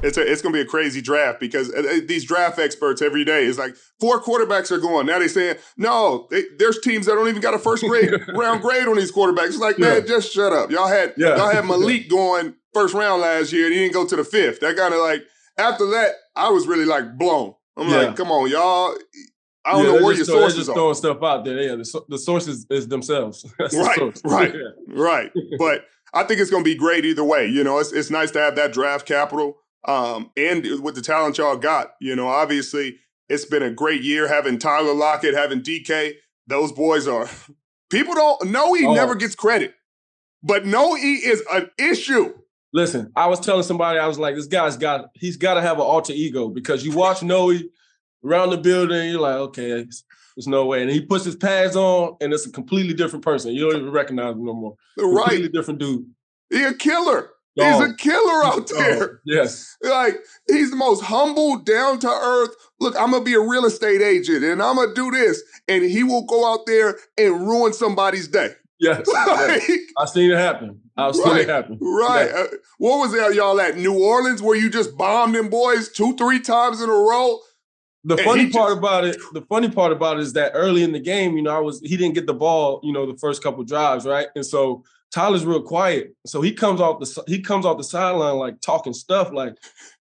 it's 0.01 0.17
a, 0.17 0.31
it's 0.31 0.41
going 0.41 0.53
to 0.53 0.57
be 0.57 0.61
a 0.61 0.65
crazy 0.65 1.01
draft 1.01 1.39
because 1.39 1.73
uh, 1.73 1.79
uh, 1.79 1.99
these 2.05 2.25
draft 2.25 2.59
experts 2.59 3.01
every 3.01 3.25
day 3.25 3.45
is 3.45 3.57
like 3.57 3.75
four 3.99 4.21
quarterbacks 4.21 4.71
are 4.71 4.77
going. 4.77 5.05
Now 5.05 5.19
they're 5.19 5.27
saying 5.27 5.57
no, 5.77 6.27
they, 6.31 6.43
there's 6.57 6.79
teams 6.79 7.05
that 7.05 7.13
don't 7.13 7.27
even 7.27 7.41
got 7.41 7.53
a 7.53 7.59
first 7.59 7.83
grade 7.83 8.11
round 8.29 8.61
grade 8.61 8.87
on 8.87 8.97
these 8.97 9.11
quarterbacks. 9.11 9.47
It's 9.47 9.57
like 9.57 9.77
yeah. 9.77 9.95
man, 9.95 10.07
just 10.07 10.31
shut 10.31 10.53
up. 10.53 10.71
Y'all 10.71 10.87
had 10.87 11.13
yeah. 11.17 11.35
y'all 11.35 11.49
had 11.49 11.65
Malik 11.65 12.09
going 12.09 12.55
first 12.73 12.93
round 12.93 13.21
last 13.21 13.51
year 13.51 13.65
and 13.65 13.73
he 13.73 13.79
didn't 13.79 13.93
go 13.93 14.05
to 14.05 14.15
the 14.15 14.23
fifth. 14.23 14.59
That 14.59 14.77
kind 14.77 14.93
of 14.93 14.99
like 14.99 15.23
after 15.59 15.85
that, 15.91 16.13
I 16.35 16.49
was 16.49 16.67
really 16.67 16.85
like 16.85 17.17
blown. 17.17 17.55
I'm 17.77 17.89
yeah. 17.89 17.97
like, 17.97 18.15
come 18.15 18.31
on, 18.31 18.49
y'all. 18.49 18.95
I 19.65 19.73
don't 19.73 19.83
know 19.83 20.05
where 20.05 20.15
your 20.15 20.25
sources 20.25 20.55
are." 20.55 20.57
just 20.57 20.69
are. 20.69 20.73
throwing 20.73 20.95
stuff 20.95 21.21
out 21.21 21.45
there. 21.45 21.61
Yeah, 21.61 21.75
the, 21.75 22.01
the 22.09 22.17
sources 22.17 22.65
is 22.69 22.87
themselves. 22.87 23.45
right, 23.59 23.69
the 23.69 24.21
right, 24.23 24.53
right. 24.87 25.31
But 25.57 25.85
I 26.13 26.23
think 26.23 26.39
it's 26.39 26.49
going 26.49 26.63
to 26.63 26.69
be 26.69 26.75
great 26.75 27.05
either 27.05 27.23
way. 27.23 27.47
You 27.47 27.63
know, 27.63 27.79
it's 27.79 27.91
it's 27.91 28.09
nice 28.09 28.31
to 28.31 28.39
have 28.39 28.55
that 28.55 28.73
draft 28.73 29.05
capital. 29.05 29.57
Um, 29.85 30.31
and 30.35 30.65
with 30.81 30.95
the 30.95 31.01
talent 31.01 31.37
y'all 31.37 31.55
got, 31.55 31.91
you 32.01 32.15
know, 32.15 32.27
obviously 32.27 32.99
it's 33.29 33.45
been 33.45 33.63
a 33.63 33.71
great 33.71 34.01
year 34.01 34.27
having 34.27 34.57
Tyler 34.57 34.93
Lockett, 34.93 35.35
having 35.35 35.61
DK. 35.61 36.13
Those 36.47 36.71
boys 36.71 37.07
are 37.07 37.29
people 37.89 38.15
don't 38.15 38.49
know 38.49 38.73
he 38.73 38.85
oh. 38.85 38.93
never 38.93 39.15
gets 39.15 39.35
credit, 39.35 39.73
but 40.43 40.65
Noe 40.65 40.95
is 40.95 41.43
an 41.51 41.69
issue. 41.77 42.33
Listen, 42.71 43.11
I 43.15 43.27
was 43.27 43.39
telling 43.39 43.63
somebody, 43.63 43.99
I 43.99 44.07
was 44.07 44.19
like, 44.19 44.35
this 44.35 44.47
guy's 44.47 44.77
got 44.77 45.09
he's 45.15 45.37
got 45.37 45.55
to 45.55 45.61
have 45.61 45.77
an 45.77 45.83
alter 45.83 46.13
ego 46.13 46.49
because 46.49 46.85
you 46.85 46.95
watch 46.95 47.23
Noe 47.23 47.53
around 48.23 48.51
the 48.51 48.57
building, 48.57 49.09
you're 49.09 49.21
like, 49.21 49.35
okay, 49.35 49.69
there's 49.69 50.47
no 50.47 50.65
way. 50.65 50.81
And 50.81 50.91
he 50.91 51.01
puts 51.01 51.25
his 51.25 51.35
pads 51.35 51.75
on, 51.75 52.15
and 52.21 52.31
it's 52.31 52.45
a 52.45 52.51
completely 52.51 52.93
different 52.93 53.25
person. 53.25 53.53
You 53.53 53.69
don't 53.69 53.81
even 53.81 53.91
recognize 53.91 54.33
him 54.35 54.45
no 54.45 54.53
more. 54.53 54.75
Right. 54.97 55.23
Completely 55.23 55.49
different 55.49 55.79
dude. 55.79 56.05
He 56.49 56.63
a 56.63 56.73
killer. 56.73 57.31
He's 57.55 57.81
a 57.81 57.93
killer 57.93 58.43
out 58.45 58.69
there. 58.69 59.21
Yes. 59.25 59.75
Like, 59.83 60.17
he's 60.47 60.69
the 60.69 60.75
most 60.75 61.03
humble, 61.03 61.57
down 61.57 61.99
to 61.99 62.07
earth. 62.07 62.55
Look, 62.79 62.95
I'm 62.99 63.11
going 63.11 63.23
to 63.23 63.25
be 63.25 63.33
a 63.33 63.39
real 63.39 63.65
estate 63.65 64.01
agent 64.01 64.43
and 64.43 64.61
I'm 64.61 64.75
going 64.75 64.89
to 64.89 64.95
do 64.95 65.09
this. 65.11 65.41
And 65.67 65.83
he 65.83 66.03
will 66.03 66.25
go 66.25 66.51
out 66.51 66.65
there 66.65 66.97
and 67.17 67.47
ruin 67.47 67.73
somebody's 67.73 68.27
day. 68.27 68.51
Yes. 68.79 69.03
yes. 69.07 69.69
I've 69.97 70.09
seen 70.09 70.31
it 70.31 70.37
happen. 70.37 70.79
I've 70.95 71.15
seen 71.15 71.27
right, 71.27 71.41
it 71.41 71.49
happen. 71.49 71.77
Right. 71.81 72.29
Uh, 72.29 72.47
what 72.77 72.99
was 72.99 73.11
that, 73.13 73.33
y'all 73.35 73.59
at 73.59 73.77
New 73.77 74.01
Orleans 74.01 74.41
where 74.41 74.55
you 74.55 74.69
just 74.69 74.97
bombed 74.97 75.35
them 75.35 75.49
boys 75.49 75.89
two, 75.89 76.15
three 76.15 76.39
times 76.39 76.81
in 76.81 76.89
a 76.89 76.93
row? 76.93 77.39
The 78.05 78.15
and 78.15 78.23
funny 78.23 78.49
part 78.49 78.69
just, 78.69 78.77
about 78.77 79.03
it, 79.03 79.17
the 79.33 79.41
funny 79.41 79.69
part 79.69 79.91
about 79.91 80.17
it 80.17 80.21
is 80.21 80.33
that 80.33 80.53
early 80.55 80.83
in 80.83 80.93
the 80.93 80.99
game, 80.99 81.35
you 81.35 81.43
know, 81.43 81.55
I 81.55 81.59
was 81.59 81.81
he 81.81 81.97
didn't 81.97 82.15
get 82.15 82.27
the 82.27 82.33
ball, 82.33 82.79
you 82.81 82.93
know, 82.93 83.05
the 83.05 83.17
first 83.17 83.43
couple 83.43 83.63
drives, 83.65 84.05
right? 84.05 84.27
And 84.35 84.45
so 84.45 84.83
Tyler's 85.11 85.45
real 85.45 85.61
quiet. 85.61 86.15
So 86.25 86.41
he 86.41 86.53
comes 86.53 86.79
off 86.79 86.99
the 86.99 87.23
he 87.27 87.41
comes 87.41 87.65
off 87.65 87.77
the 87.77 87.83
sideline 87.83 88.37
like 88.37 88.61
talking 88.61 88.93
stuff 88.93 89.33
like, 89.33 89.55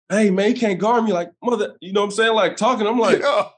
hey 0.09 0.31
man, 0.31 0.47
he 0.47 0.53
can't 0.53 0.79
guard 0.79 1.03
me. 1.03 1.11
Like, 1.11 1.31
mother, 1.43 1.75
you 1.81 1.91
know 1.91 2.01
what 2.01 2.05
I'm 2.05 2.11
saying? 2.11 2.33
Like 2.33 2.55
talking. 2.55 2.87
I'm 2.87 2.99
like, 2.99 3.19
yeah. 3.19 3.49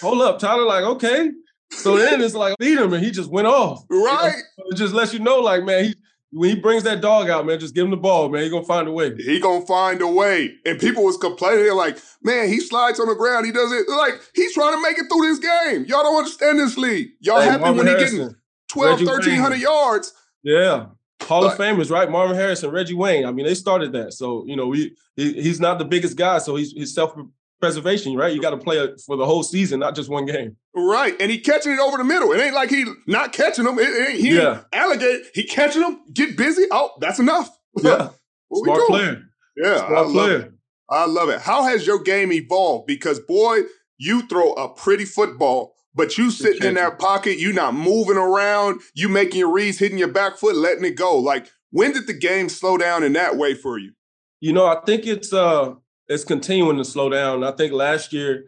hold 0.00 0.22
up, 0.22 0.38
Tyler, 0.38 0.64
like, 0.64 0.84
okay. 0.84 1.30
So 1.70 1.96
then 1.96 2.20
it's 2.20 2.34
like 2.34 2.56
beat 2.58 2.78
him 2.78 2.92
and 2.92 3.04
he 3.04 3.10
just 3.10 3.30
went 3.30 3.46
off. 3.46 3.84
Right. 3.90 4.34
You 4.58 4.64
know? 4.64 4.70
It 4.70 4.76
just 4.76 4.94
lets 4.94 5.12
you 5.12 5.18
know, 5.18 5.40
like, 5.40 5.64
man, 5.64 5.84
he 5.84 5.94
when 6.30 6.50
he 6.50 6.56
brings 6.56 6.82
that 6.82 7.00
dog 7.00 7.30
out, 7.30 7.46
man, 7.46 7.60
just 7.60 7.74
give 7.74 7.84
him 7.84 7.90
the 7.90 7.96
ball, 7.96 8.28
man. 8.28 8.42
He 8.42 8.50
gonna 8.50 8.64
find 8.64 8.88
a 8.88 8.92
way. 8.92 9.14
He 9.16 9.38
gonna 9.38 9.64
find 9.66 10.00
a 10.02 10.08
way. 10.08 10.52
And 10.64 10.80
people 10.80 11.04
was 11.04 11.16
complaining, 11.16 11.72
like, 11.74 11.98
man, 12.22 12.48
he 12.48 12.58
slides 12.60 12.98
on 12.98 13.08
the 13.08 13.14
ground. 13.14 13.46
He 13.46 13.52
does 13.52 13.70
it 13.72 13.88
like 13.88 14.20
he's 14.34 14.52
trying 14.54 14.74
to 14.74 14.82
make 14.82 14.98
it 14.98 15.06
through 15.12 15.22
this 15.22 15.38
game. 15.38 15.84
Y'all 15.84 16.02
don't 16.02 16.16
understand 16.16 16.58
this 16.58 16.76
league. 16.76 17.10
Y'all 17.20 17.40
hey, 17.40 17.46
happy 17.46 17.60
Marvin 17.62 17.86
when 17.86 17.86
he 17.86 18.04
getting 18.04 18.34
12, 18.68 19.02
1300 19.02 19.50
Wayne. 19.50 19.60
yards 19.60 20.12
yeah. 20.44 20.86
Hall 21.22 21.46
of 21.46 21.56
Famers, 21.56 21.90
right? 21.90 22.10
Marvin 22.10 22.36
Harrison, 22.36 22.70
Reggie 22.70 22.94
Wayne. 22.94 23.24
I 23.24 23.32
mean, 23.32 23.46
they 23.46 23.54
started 23.54 23.92
that. 23.92 24.12
So, 24.12 24.44
you 24.46 24.56
know, 24.56 24.66
we 24.66 24.94
he, 25.16 25.32
he's 25.32 25.58
not 25.58 25.78
the 25.78 25.84
biggest 25.84 26.16
guy. 26.16 26.38
So 26.38 26.54
he's, 26.56 26.72
he's 26.72 26.94
self 26.94 27.16
preservation, 27.64 28.14
right? 28.14 28.34
You 28.34 28.42
got 28.42 28.50
to 28.50 28.58
play 28.58 28.76
for 29.06 29.16
the 29.16 29.24
whole 29.24 29.42
season, 29.42 29.80
not 29.80 29.94
just 29.94 30.10
one 30.10 30.26
game. 30.26 30.56
Right. 30.74 31.16
And 31.18 31.30
he 31.30 31.38
catching 31.38 31.72
it 31.72 31.78
over 31.78 31.96
the 31.96 32.04
middle. 32.04 32.32
It 32.32 32.40
ain't 32.40 32.54
like 32.54 32.70
he 32.70 32.84
not 33.06 33.32
catching 33.32 33.64
them. 33.64 33.78
It, 33.78 33.88
it, 33.88 34.20
he 34.20 34.36
yeah. 34.36 34.62
alligator. 34.72 35.24
He 35.32 35.44
catching 35.44 35.82
them, 35.82 36.02
get 36.12 36.36
busy. 36.36 36.66
Oh, 36.70 36.90
that's 37.00 37.18
enough. 37.18 37.50
Yeah. 37.82 38.10
Smart 38.52 38.86
player. 38.86 39.22
Yeah. 39.56 39.78
Smart 39.78 39.92
I 39.92 40.00
love 40.00 40.12
player. 40.12 40.38
It. 40.38 40.52
I 40.90 41.06
love 41.06 41.28
it. 41.28 41.40
How 41.40 41.64
has 41.64 41.84
your 41.84 42.00
game 42.00 42.32
evolved? 42.32 42.86
Because 42.86 43.18
boy, 43.18 43.62
you 43.98 44.28
throw 44.28 44.52
a 44.52 44.68
pretty 44.68 45.04
football 45.04 45.74
but 45.94 46.18
you 46.18 46.30
sitting 46.30 46.66
in 46.66 46.74
that 46.74 46.98
pocket, 46.98 47.38
you 47.38 47.52
not 47.52 47.74
moving 47.74 48.16
around, 48.16 48.80
you 48.94 49.08
making 49.08 49.38
your 49.38 49.52
reads, 49.52 49.78
hitting 49.78 49.98
your 49.98 50.08
back 50.08 50.36
foot, 50.36 50.56
letting 50.56 50.84
it 50.84 50.96
go. 50.96 51.16
Like, 51.16 51.46
when 51.70 51.92
did 51.92 52.06
the 52.06 52.14
game 52.14 52.48
slow 52.48 52.76
down 52.76 53.04
in 53.04 53.12
that 53.12 53.36
way 53.36 53.54
for 53.54 53.78
you? 53.78 53.92
You 54.40 54.52
know, 54.52 54.66
I 54.66 54.80
think 54.84 55.06
it's 55.06 55.32
uh 55.32 55.74
it's 56.14 56.24
continuing 56.24 56.78
to 56.78 56.84
slow 56.84 57.08
down. 57.10 57.44
I 57.44 57.52
think 57.52 57.72
last 57.72 58.12
year, 58.12 58.46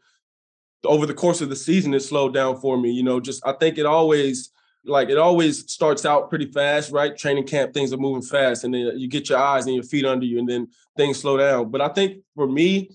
over 0.84 1.04
the 1.04 1.14
course 1.14 1.40
of 1.40 1.48
the 1.48 1.56
season, 1.56 1.92
it 1.94 2.00
slowed 2.00 2.32
down 2.32 2.60
for 2.60 2.78
me. 2.78 2.90
You 2.90 3.02
know, 3.02 3.20
just 3.20 3.44
I 3.46 3.52
think 3.52 3.76
it 3.76 3.86
always 3.86 4.50
like 4.84 5.08
it 5.08 5.18
always 5.18 5.70
starts 5.70 6.06
out 6.06 6.30
pretty 6.30 6.46
fast, 6.46 6.92
right? 6.92 7.16
Training 7.16 7.46
camp, 7.46 7.74
things 7.74 7.92
are 7.92 7.98
moving 7.98 8.22
fast, 8.22 8.64
and 8.64 8.72
then 8.72 8.92
you 8.96 9.08
get 9.08 9.28
your 9.28 9.38
eyes 9.38 9.66
and 9.66 9.74
your 9.74 9.84
feet 9.84 10.04
under 10.04 10.24
you, 10.24 10.38
and 10.38 10.48
then 10.48 10.68
things 10.96 11.18
slow 11.18 11.36
down. 11.36 11.70
But 11.70 11.80
I 11.80 11.88
think 11.88 12.22
for 12.34 12.46
me, 12.46 12.90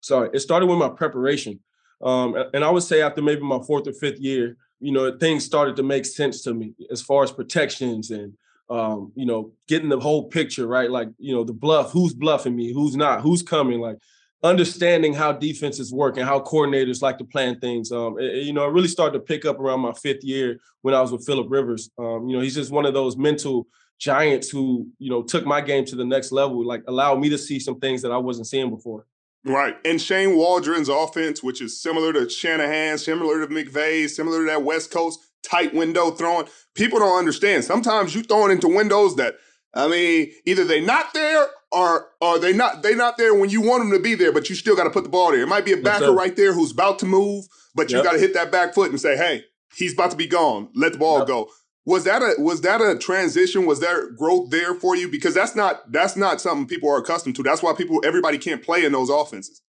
sorry, 0.00 0.30
it 0.32 0.40
started 0.40 0.66
with 0.66 0.78
my 0.78 0.88
preparation. 0.88 1.60
Um, 2.00 2.36
and 2.54 2.64
I 2.64 2.70
would 2.70 2.84
say 2.84 3.02
after 3.02 3.20
maybe 3.20 3.42
my 3.42 3.58
fourth 3.66 3.88
or 3.88 3.92
fifth 3.92 4.20
year, 4.20 4.56
you 4.78 4.92
know, 4.92 5.18
things 5.18 5.44
started 5.44 5.74
to 5.76 5.82
make 5.82 6.06
sense 6.06 6.42
to 6.42 6.54
me 6.54 6.74
as 6.92 7.02
far 7.02 7.24
as 7.24 7.32
protections 7.32 8.12
and 8.12 8.34
um, 8.70 9.12
you 9.14 9.26
know, 9.26 9.52
getting 9.66 9.88
the 9.88 9.98
whole 9.98 10.28
picture, 10.28 10.66
right? 10.66 10.90
Like, 10.90 11.08
you 11.18 11.34
know, 11.34 11.44
the 11.44 11.52
bluff, 11.52 11.90
who's 11.92 12.14
bluffing 12.14 12.54
me, 12.54 12.72
who's 12.72 12.96
not, 12.96 13.22
who's 13.22 13.42
coming, 13.42 13.80
like 13.80 13.98
understanding 14.42 15.14
how 15.14 15.32
defenses 15.32 15.92
work 15.92 16.16
and 16.16 16.26
how 16.26 16.40
coordinators 16.40 17.02
like 17.02 17.18
to 17.18 17.24
plan 17.24 17.58
things. 17.58 17.90
Um, 17.90 18.18
it, 18.18 18.44
you 18.44 18.52
know, 18.52 18.64
I 18.64 18.68
really 18.68 18.88
started 18.88 19.18
to 19.18 19.24
pick 19.24 19.44
up 19.44 19.58
around 19.58 19.80
my 19.80 19.92
fifth 19.92 20.22
year 20.22 20.60
when 20.82 20.94
I 20.94 21.00
was 21.00 21.12
with 21.12 21.26
Philip 21.26 21.46
Rivers. 21.50 21.90
Um, 21.98 22.28
you 22.28 22.36
know, 22.36 22.42
he's 22.42 22.54
just 22.54 22.70
one 22.70 22.86
of 22.86 22.94
those 22.94 23.16
mental 23.16 23.66
giants 23.98 24.48
who, 24.48 24.86
you 24.98 25.10
know, 25.10 25.22
took 25.22 25.44
my 25.44 25.60
game 25.60 25.84
to 25.86 25.96
the 25.96 26.04
next 26.04 26.30
level, 26.30 26.64
like 26.64 26.82
allowed 26.86 27.18
me 27.18 27.28
to 27.30 27.38
see 27.38 27.58
some 27.58 27.80
things 27.80 28.02
that 28.02 28.12
I 28.12 28.18
wasn't 28.18 28.46
seeing 28.46 28.70
before. 28.70 29.06
Right. 29.44 29.76
And 29.84 30.00
Shane 30.00 30.36
Waldron's 30.36 30.88
offense, 30.88 31.42
which 31.42 31.62
is 31.62 31.80
similar 31.80 32.12
to 32.12 32.28
Shanahan, 32.28 32.98
similar 32.98 33.46
to 33.46 33.52
McVay, 33.52 34.08
similar 34.08 34.40
to 34.40 34.46
that 34.46 34.62
West 34.62 34.90
Coast 34.90 35.20
tight 35.42 35.74
window 35.74 36.10
throwing. 36.10 36.46
People 36.74 36.98
don't 36.98 37.18
understand. 37.18 37.64
Sometimes 37.64 38.14
you 38.14 38.22
throwing 38.22 38.52
into 38.52 38.68
windows 38.68 39.16
that, 39.16 39.36
I 39.74 39.88
mean, 39.88 40.32
either 40.46 40.64
they 40.64 40.80
not 40.80 41.12
there 41.14 41.46
or 41.70 42.08
or 42.20 42.38
they 42.38 42.52
not 42.52 42.82
they 42.82 42.94
not 42.94 43.18
there 43.18 43.34
when 43.34 43.50
you 43.50 43.60
want 43.60 43.82
them 43.82 43.92
to 43.92 44.02
be 44.02 44.14
there, 44.14 44.32
but 44.32 44.48
you 44.48 44.54
still 44.54 44.76
got 44.76 44.84
to 44.84 44.90
put 44.90 45.04
the 45.04 45.10
ball 45.10 45.30
there. 45.30 45.42
It 45.42 45.48
might 45.48 45.64
be 45.64 45.72
a 45.72 45.76
backer 45.76 46.12
right 46.12 46.34
there 46.34 46.52
who's 46.52 46.72
about 46.72 46.98
to 47.00 47.06
move, 47.06 47.46
but 47.74 47.90
you 47.90 47.96
yep. 47.96 48.04
got 48.04 48.12
to 48.12 48.18
hit 48.18 48.34
that 48.34 48.50
back 48.50 48.74
foot 48.74 48.90
and 48.90 49.00
say, 49.00 49.16
hey, 49.16 49.44
he's 49.74 49.92
about 49.92 50.10
to 50.10 50.16
be 50.16 50.26
gone. 50.26 50.70
Let 50.74 50.92
the 50.92 50.98
ball 50.98 51.18
yep. 51.18 51.28
go. 51.28 51.50
Was 51.84 52.04
that 52.04 52.22
a 52.22 52.34
was 52.38 52.62
that 52.62 52.80
a 52.80 52.98
transition? 52.98 53.64
Was 53.64 53.80
there 53.80 54.10
growth 54.10 54.50
there 54.50 54.74
for 54.74 54.94
you? 54.96 55.08
Because 55.08 55.34
that's 55.34 55.56
not 55.56 55.90
that's 55.90 56.16
not 56.16 56.40
something 56.40 56.66
people 56.66 56.90
are 56.90 56.98
accustomed 56.98 57.36
to. 57.36 57.42
That's 57.42 57.62
why 57.62 57.72
people 57.74 58.02
everybody 58.04 58.38
can't 58.38 58.62
play 58.62 58.84
in 58.84 58.92
those 58.92 59.08
offenses. 59.08 59.62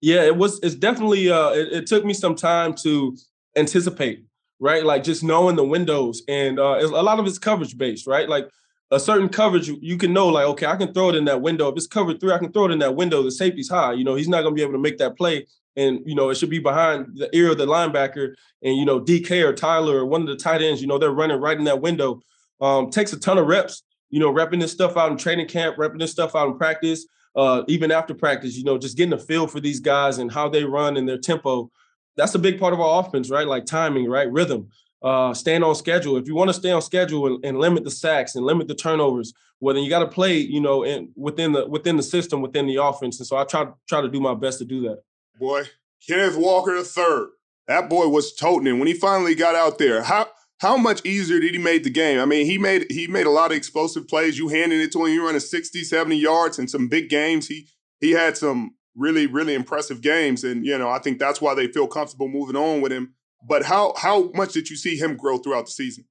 Yeah, 0.00 0.22
it 0.22 0.36
was. 0.36 0.60
It's 0.62 0.74
definitely. 0.74 1.30
Uh, 1.30 1.50
it, 1.50 1.72
it 1.72 1.86
took 1.86 2.04
me 2.04 2.14
some 2.14 2.36
time 2.36 2.74
to 2.82 3.16
anticipate, 3.56 4.24
right? 4.60 4.84
Like 4.84 5.04
just 5.04 5.22
knowing 5.22 5.56
the 5.56 5.64
windows, 5.64 6.22
and 6.28 6.58
uh, 6.58 6.78
a 6.80 7.02
lot 7.02 7.18
of 7.18 7.26
it's 7.26 7.38
coverage 7.38 7.76
based, 7.76 8.06
right? 8.06 8.28
Like 8.28 8.48
a 8.90 8.98
certain 8.98 9.28
coverage, 9.28 9.68
you 9.68 9.98
can 9.98 10.12
know, 10.12 10.28
like, 10.28 10.46
okay, 10.46 10.66
I 10.66 10.76
can 10.76 10.92
throw 10.92 11.10
it 11.10 11.14
in 11.14 11.26
that 11.26 11.42
window. 11.42 11.68
If 11.68 11.76
it's 11.76 11.86
covered 11.86 12.20
three, 12.20 12.32
I 12.32 12.38
can 12.38 12.52
throw 12.52 12.66
it 12.66 12.72
in 12.72 12.78
that 12.78 12.96
window. 12.96 13.22
The 13.22 13.30
safety's 13.30 13.68
high. 13.68 13.92
You 13.92 14.04
know, 14.04 14.14
he's 14.14 14.28
not 14.28 14.42
going 14.42 14.54
to 14.54 14.56
be 14.56 14.62
able 14.62 14.72
to 14.72 14.78
make 14.78 14.98
that 14.98 15.16
play. 15.16 15.46
And, 15.76 16.00
you 16.06 16.14
know, 16.14 16.30
it 16.30 16.36
should 16.36 16.50
be 16.50 16.58
behind 16.58 17.16
the 17.16 17.28
ear 17.36 17.52
of 17.52 17.58
the 17.58 17.66
linebacker. 17.66 18.34
And, 18.62 18.76
you 18.76 18.84
know, 18.84 19.00
DK 19.00 19.44
or 19.44 19.52
Tyler 19.52 19.98
or 19.98 20.06
one 20.06 20.22
of 20.22 20.26
the 20.26 20.36
tight 20.36 20.62
ends, 20.62 20.80
you 20.80 20.88
know, 20.88 20.98
they're 20.98 21.10
running 21.10 21.40
right 21.40 21.56
in 21.56 21.64
that 21.64 21.80
window. 21.80 22.20
Um, 22.60 22.90
takes 22.90 23.12
a 23.12 23.20
ton 23.20 23.38
of 23.38 23.46
reps, 23.46 23.82
you 24.10 24.18
know, 24.18 24.32
repping 24.32 24.60
this 24.60 24.72
stuff 24.72 24.96
out 24.96 25.12
in 25.12 25.18
training 25.18 25.46
camp, 25.48 25.76
repping 25.76 26.00
this 26.00 26.10
stuff 26.10 26.34
out 26.34 26.48
in 26.48 26.58
practice, 26.58 27.06
uh, 27.36 27.62
even 27.68 27.92
after 27.92 28.14
practice, 28.14 28.56
you 28.56 28.64
know, 28.64 28.78
just 28.78 28.96
getting 28.96 29.12
a 29.12 29.18
feel 29.18 29.46
for 29.46 29.60
these 29.60 29.78
guys 29.78 30.18
and 30.18 30.32
how 30.32 30.48
they 30.48 30.64
run 30.64 30.96
and 30.96 31.08
their 31.08 31.18
tempo. 31.18 31.70
That's 32.18 32.34
a 32.34 32.38
big 32.38 32.60
part 32.60 32.74
of 32.74 32.80
our 32.80 33.00
offense, 33.00 33.30
right? 33.30 33.46
Like 33.46 33.64
timing, 33.64 34.10
right? 34.10 34.30
Rhythm 34.30 34.68
uh, 35.02 35.32
staying 35.34 35.62
on 35.62 35.74
schedule. 35.74 36.16
If 36.16 36.26
you 36.26 36.34
want 36.34 36.48
to 36.48 36.54
stay 36.54 36.70
on 36.70 36.82
schedule 36.82 37.26
and, 37.26 37.44
and, 37.44 37.58
limit 37.58 37.84
the 37.84 37.90
sacks 37.90 38.34
and 38.34 38.44
limit 38.44 38.68
the 38.68 38.74
turnovers, 38.74 39.32
well, 39.60 39.74
then 39.74 39.84
you 39.84 39.90
got 39.90 40.00
to 40.00 40.08
play, 40.08 40.36
you 40.36 40.60
know, 40.60 40.82
in, 40.82 41.10
within 41.16 41.52
the 41.52 41.66
within 41.68 41.96
the 41.96 42.02
system, 42.02 42.42
within 42.42 42.66
the 42.66 42.76
offense. 42.76 43.18
And 43.18 43.26
so 43.26 43.36
I 43.36 43.44
try 43.44 43.66
try 43.88 44.00
to 44.00 44.08
do 44.08 44.20
my 44.20 44.34
best 44.34 44.58
to 44.58 44.64
do 44.64 44.80
that. 44.82 45.02
Boy, 45.38 45.64
Kenneth 46.06 46.36
Walker 46.36 46.74
the 46.74 46.84
third. 46.84 47.30
That 47.66 47.90
boy 47.90 48.08
was 48.08 48.34
toting 48.34 48.66
it 48.66 48.78
when 48.78 48.86
he 48.86 48.94
finally 48.94 49.34
got 49.34 49.54
out 49.54 49.78
there. 49.78 50.02
How 50.02 50.28
how 50.58 50.76
much 50.76 51.04
easier 51.04 51.38
did 51.38 51.54
he 51.54 51.58
make 51.58 51.84
the 51.84 51.90
game? 51.90 52.20
I 52.20 52.24
mean, 52.24 52.46
he 52.46 52.58
made 52.58 52.86
he 52.90 53.06
made 53.06 53.26
a 53.26 53.30
lot 53.30 53.50
of 53.50 53.56
explosive 53.56 54.08
plays. 54.08 54.38
You 54.38 54.48
handed 54.48 54.80
it 54.80 54.92
to 54.92 55.04
him, 55.04 55.12
you 55.12 55.24
running 55.24 55.40
60, 55.40 55.84
70 55.84 56.16
yards 56.16 56.58
in 56.58 56.66
some 56.66 56.88
big 56.88 57.08
games. 57.08 57.46
He 57.46 57.68
he 58.00 58.12
had 58.12 58.36
some 58.36 58.74
really, 58.96 59.26
really 59.26 59.54
impressive 59.54 60.00
games. 60.00 60.44
And, 60.44 60.64
you 60.64 60.76
know, 60.78 60.90
I 60.90 60.98
think 60.98 61.18
that's 61.18 61.40
why 61.40 61.54
they 61.54 61.68
feel 61.68 61.86
comfortable 61.86 62.28
moving 62.28 62.56
on 62.56 62.80
with 62.80 62.92
him. 62.92 63.14
But 63.46 63.64
how 63.64 63.94
how 63.96 64.30
much 64.34 64.52
did 64.52 64.68
you 64.68 64.76
see 64.76 64.96
him 64.96 65.16
grow 65.16 65.38
throughout 65.38 65.66
the 65.66 65.70
season? 65.72 66.04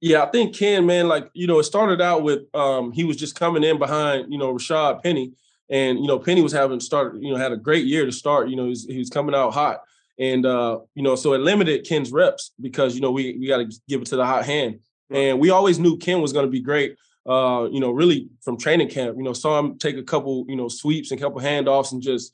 Yeah, 0.00 0.22
I 0.22 0.26
think 0.30 0.56
Ken, 0.56 0.86
man, 0.86 1.08
like 1.08 1.28
you 1.32 1.46
know, 1.46 1.58
it 1.58 1.64
started 1.64 2.00
out 2.00 2.22
with 2.22 2.42
um, 2.54 2.92
he 2.92 3.04
was 3.04 3.16
just 3.16 3.34
coming 3.34 3.64
in 3.64 3.78
behind 3.78 4.32
you 4.32 4.38
know 4.38 4.52
Rashad 4.52 5.02
Penny, 5.02 5.32
and 5.70 5.98
you 5.98 6.06
know 6.06 6.18
Penny 6.18 6.42
was 6.42 6.52
having 6.52 6.80
started 6.80 7.22
you 7.22 7.32
know 7.32 7.38
had 7.38 7.52
a 7.52 7.56
great 7.56 7.86
year 7.86 8.04
to 8.04 8.12
start. 8.12 8.48
You 8.48 8.56
know, 8.56 8.64
he 8.64 8.70
was, 8.70 8.84
he 8.84 8.98
was 8.98 9.10
coming 9.10 9.34
out 9.34 9.54
hot, 9.54 9.80
and 10.18 10.46
uh, 10.46 10.80
you 10.94 11.02
know, 11.02 11.14
so 11.16 11.32
it 11.32 11.40
limited 11.40 11.86
Ken's 11.86 12.12
reps 12.12 12.52
because 12.60 12.94
you 12.94 13.00
know 13.00 13.10
we 13.10 13.36
we 13.38 13.46
got 13.46 13.58
to 13.58 13.70
give 13.88 14.02
it 14.02 14.06
to 14.08 14.16
the 14.16 14.26
hot 14.26 14.44
hand, 14.44 14.80
and 15.10 15.38
we 15.38 15.50
always 15.50 15.78
knew 15.78 15.96
Ken 15.96 16.20
was 16.20 16.32
going 16.32 16.46
to 16.46 16.50
be 16.50 16.60
great. 16.60 16.96
Uh, 17.28 17.68
you 17.70 17.78
know, 17.78 17.90
really 17.90 18.28
from 18.40 18.56
training 18.56 18.88
camp, 18.88 19.16
you 19.18 19.22
know, 19.22 19.34
saw 19.34 19.58
him 19.58 19.78
take 19.78 19.98
a 19.98 20.02
couple, 20.02 20.46
you 20.48 20.56
know, 20.56 20.68
sweeps 20.68 21.10
and 21.10 21.20
a 21.20 21.22
couple 21.22 21.40
handoffs 21.40 21.92
and 21.92 22.00
just 22.00 22.32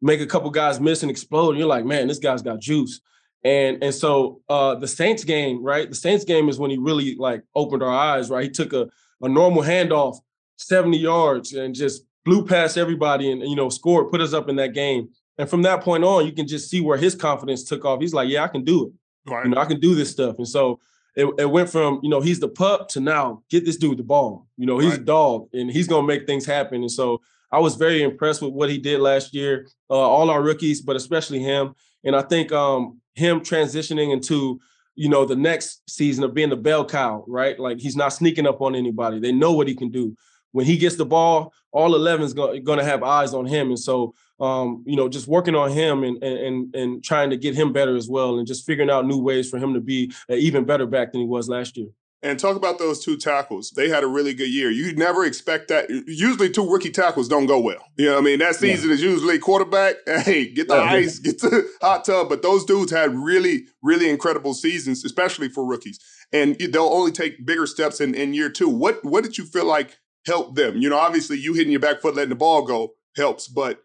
make 0.00 0.20
a 0.20 0.26
couple 0.26 0.50
guys 0.50 0.80
miss 0.80 1.02
and 1.02 1.10
explode. 1.10 1.50
And 1.50 1.58
you're 1.58 1.68
like, 1.68 1.84
man, 1.84 2.08
this 2.08 2.18
guy's 2.18 2.42
got 2.42 2.60
juice. 2.60 3.00
And 3.44 3.82
and 3.82 3.94
so 3.94 4.40
uh, 4.48 4.76
the 4.76 4.88
Saints 4.88 5.24
game, 5.24 5.62
right? 5.62 5.88
The 5.88 5.96
Saints 5.96 6.24
game 6.24 6.48
is 6.48 6.58
when 6.58 6.70
he 6.70 6.78
really 6.78 7.16
like 7.16 7.42
opened 7.54 7.82
our 7.82 7.92
eyes, 7.92 8.30
right? 8.30 8.44
He 8.44 8.50
took 8.50 8.72
a, 8.72 8.88
a 9.20 9.28
normal 9.28 9.62
handoff, 9.62 10.16
70 10.58 10.96
yards, 10.96 11.52
and 11.52 11.74
just 11.74 12.04
blew 12.24 12.46
past 12.46 12.78
everybody 12.78 13.32
and 13.32 13.42
you 13.42 13.56
know 13.56 13.68
scored, 13.68 14.10
put 14.10 14.20
us 14.20 14.32
up 14.32 14.48
in 14.48 14.56
that 14.56 14.74
game. 14.74 15.08
And 15.38 15.48
from 15.48 15.62
that 15.62 15.80
point 15.80 16.04
on, 16.04 16.26
you 16.26 16.32
can 16.32 16.46
just 16.46 16.70
see 16.70 16.80
where 16.80 16.98
his 16.98 17.14
confidence 17.14 17.64
took 17.64 17.84
off. 17.84 18.00
He's 18.00 18.14
like, 18.14 18.28
yeah, 18.28 18.44
I 18.44 18.48
can 18.48 18.64
do 18.64 18.86
it. 18.86 19.30
Right. 19.30 19.44
You 19.44 19.50
know, 19.50 19.60
I 19.60 19.64
can 19.64 19.80
do 19.80 19.94
this 19.94 20.10
stuff. 20.10 20.36
And 20.38 20.48
so 20.48 20.78
it, 21.14 21.26
it 21.38 21.50
went 21.50 21.68
from, 21.68 22.00
you 22.02 22.08
know, 22.08 22.20
he's 22.20 22.40
the 22.40 22.48
pup 22.48 22.88
to 22.90 23.00
now 23.00 23.42
get 23.50 23.64
this 23.64 23.76
dude 23.76 23.98
the 23.98 24.02
ball. 24.02 24.46
You 24.56 24.66
know, 24.66 24.78
he's 24.78 24.92
right. 24.92 25.00
a 25.00 25.04
dog 25.04 25.48
and 25.52 25.70
he's 25.70 25.86
gonna 25.86 26.06
make 26.06 26.26
things 26.26 26.46
happen. 26.46 26.82
And 26.82 26.90
so 26.90 27.20
I 27.50 27.58
was 27.58 27.76
very 27.76 28.02
impressed 28.02 28.40
with 28.40 28.52
what 28.52 28.70
he 28.70 28.78
did 28.78 29.00
last 29.00 29.34
year. 29.34 29.68
Uh, 29.90 29.94
all 29.94 30.30
our 30.30 30.42
rookies, 30.42 30.80
but 30.80 30.96
especially 30.96 31.40
him. 31.40 31.74
And 32.04 32.16
I 32.16 32.22
think 32.22 32.50
um, 32.50 33.00
him 33.14 33.40
transitioning 33.40 34.12
into 34.12 34.60
you 34.94 35.08
know 35.08 35.24
the 35.24 35.36
next 35.36 35.88
season 35.88 36.24
of 36.24 36.34
being 36.34 36.50
the 36.50 36.56
bell 36.56 36.84
cow, 36.84 37.24
right? 37.26 37.58
Like 37.58 37.78
he's 37.78 37.96
not 37.96 38.12
sneaking 38.12 38.46
up 38.46 38.60
on 38.60 38.74
anybody. 38.74 39.20
They 39.20 39.32
know 39.32 39.52
what 39.52 39.68
he 39.68 39.74
can 39.74 39.90
do. 39.90 40.16
When 40.52 40.66
he 40.66 40.76
gets 40.76 40.96
the 40.96 41.06
ball, 41.06 41.52
all 41.70 41.94
11 41.94 42.26
is 42.26 42.34
going 42.34 42.62
to 42.62 42.84
have 42.84 43.02
eyes 43.02 43.32
on 43.32 43.46
him, 43.46 43.68
and 43.68 43.78
so 43.78 44.14
um, 44.40 44.82
you 44.86 44.96
know, 44.96 45.08
just 45.08 45.28
working 45.28 45.54
on 45.54 45.70
him 45.70 46.02
and 46.02 46.22
and 46.22 46.74
and 46.74 47.04
trying 47.04 47.30
to 47.30 47.36
get 47.36 47.54
him 47.54 47.72
better 47.72 47.96
as 47.96 48.08
well, 48.08 48.38
and 48.38 48.46
just 48.46 48.66
figuring 48.66 48.90
out 48.90 49.06
new 49.06 49.18
ways 49.18 49.48
for 49.48 49.58
him 49.58 49.74
to 49.74 49.80
be 49.80 50.12
an 50.28 50.38
even 50.38 50.64
better 50.64 50.86
back 50.86 51.12
than 51.12 51.20
he 51.20 51.26
was 51.26 51.48
last 51.48 51.76
year. 51.76 51.88
And 52.24 52.38
talk 52.38 52.56
about 52.56 52.78
those 52.78 53.04
two 53.04 53.16
tackles. 53.16 53.70
They 53.70 53.88
had 53.88 54.04
a 54.04 54.06
really 54.06 54.32
good 54.32 54.48
year. 54.48 54.70
You'd 54.70 54.96
never 54.96 55.24
expect 55.24 55.66
that. 55.68 55.90
Usually, 56.06 56.48
two 56.48 56.70
rookie 56.70 56.92
tackles 56.92 57.26
don't 57.26 57.46
go 57.46 57.58
well. 57.58 57.84
You 57.96 58.06
know, 58.06 58.12
what 58.12 58.20
I 58.20 58.24
mean, 58.24 58.38
that 58.38 58.54
season 58.54 58.90
yeah. 58.90 58.94
is 58.94 59.02
usually 59.02 59.38
quarterback. 59.38 59.96
Hey, 60.22 60.52
get 60.52 60.68
the 60.68 60.76
yeah, 60.76 60.82
ice, 60.92 61.18
get 61.18 61.40
the 61.40 61.68
hot 61.80 62.04
tub. 62.04 62.28
But 62.28 62.42
those 62.42 62.64
dudes 62.64 62.92
had 62.92 63.12
really, 63.12 63.66
really 63.82 64.08
incredible 64.08 64.54
seasons, 64.54 65.04
especially 65.04 65.48
for 65.48 65.66
rookies. 65.66 65.98
And 66.32 66.56
they'll 66.56 66.84
only 66.84 67.10
take 67.10 67.44
bigger 67.44 67.66
steps 67.66 68.00
in, 68.00 68.14
in 68.14 68.34
year 68.34 68.50
two. 68.50 68.68
What 68.68 69.04
What 69.04 69.24
did 69.24 69.36
you 69.36 69.44
feel 69.44 69.66
like 69.66 69.98
helped 70.24 70.54
them? 70.54 70.76
You 70.76 70.90
know, 70.90 70.98
obviously, 70.98 71.38
you 71.38 71.54
hitting 71.54 71.72
your 71.72 71.80
back 71.80 72.00
foot, 72.00 72.14
letting 72.14 72.28
the 72.28 72.36
ball 72.36 72.62
go 72.62 72.94
helps. 73.16 73.48
But 73.48 73.82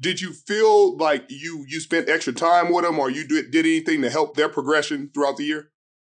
did 0.00 0.20
you 0.20 0.32
feel 0.32 0.96
like 0.96 1.24
you 1.28 1.64
you 1.68 1.80
spent 1.80 2.08
extra 2.08 2.32
time 2.32 2.72
with 2.72 2.84
them, 2.84 2.98
or 2.98 3.10
you 3.10 3.26
did, 3.26 3.50
did 3.50 3.64
anything 3.64 4.02
to 4.02 4.10
help 4.10 4.36
their 4.36 4.48
progression 4.48 5.10
throughout 5.14 5.36
the 5.36 5.44
year? 5.44 5.70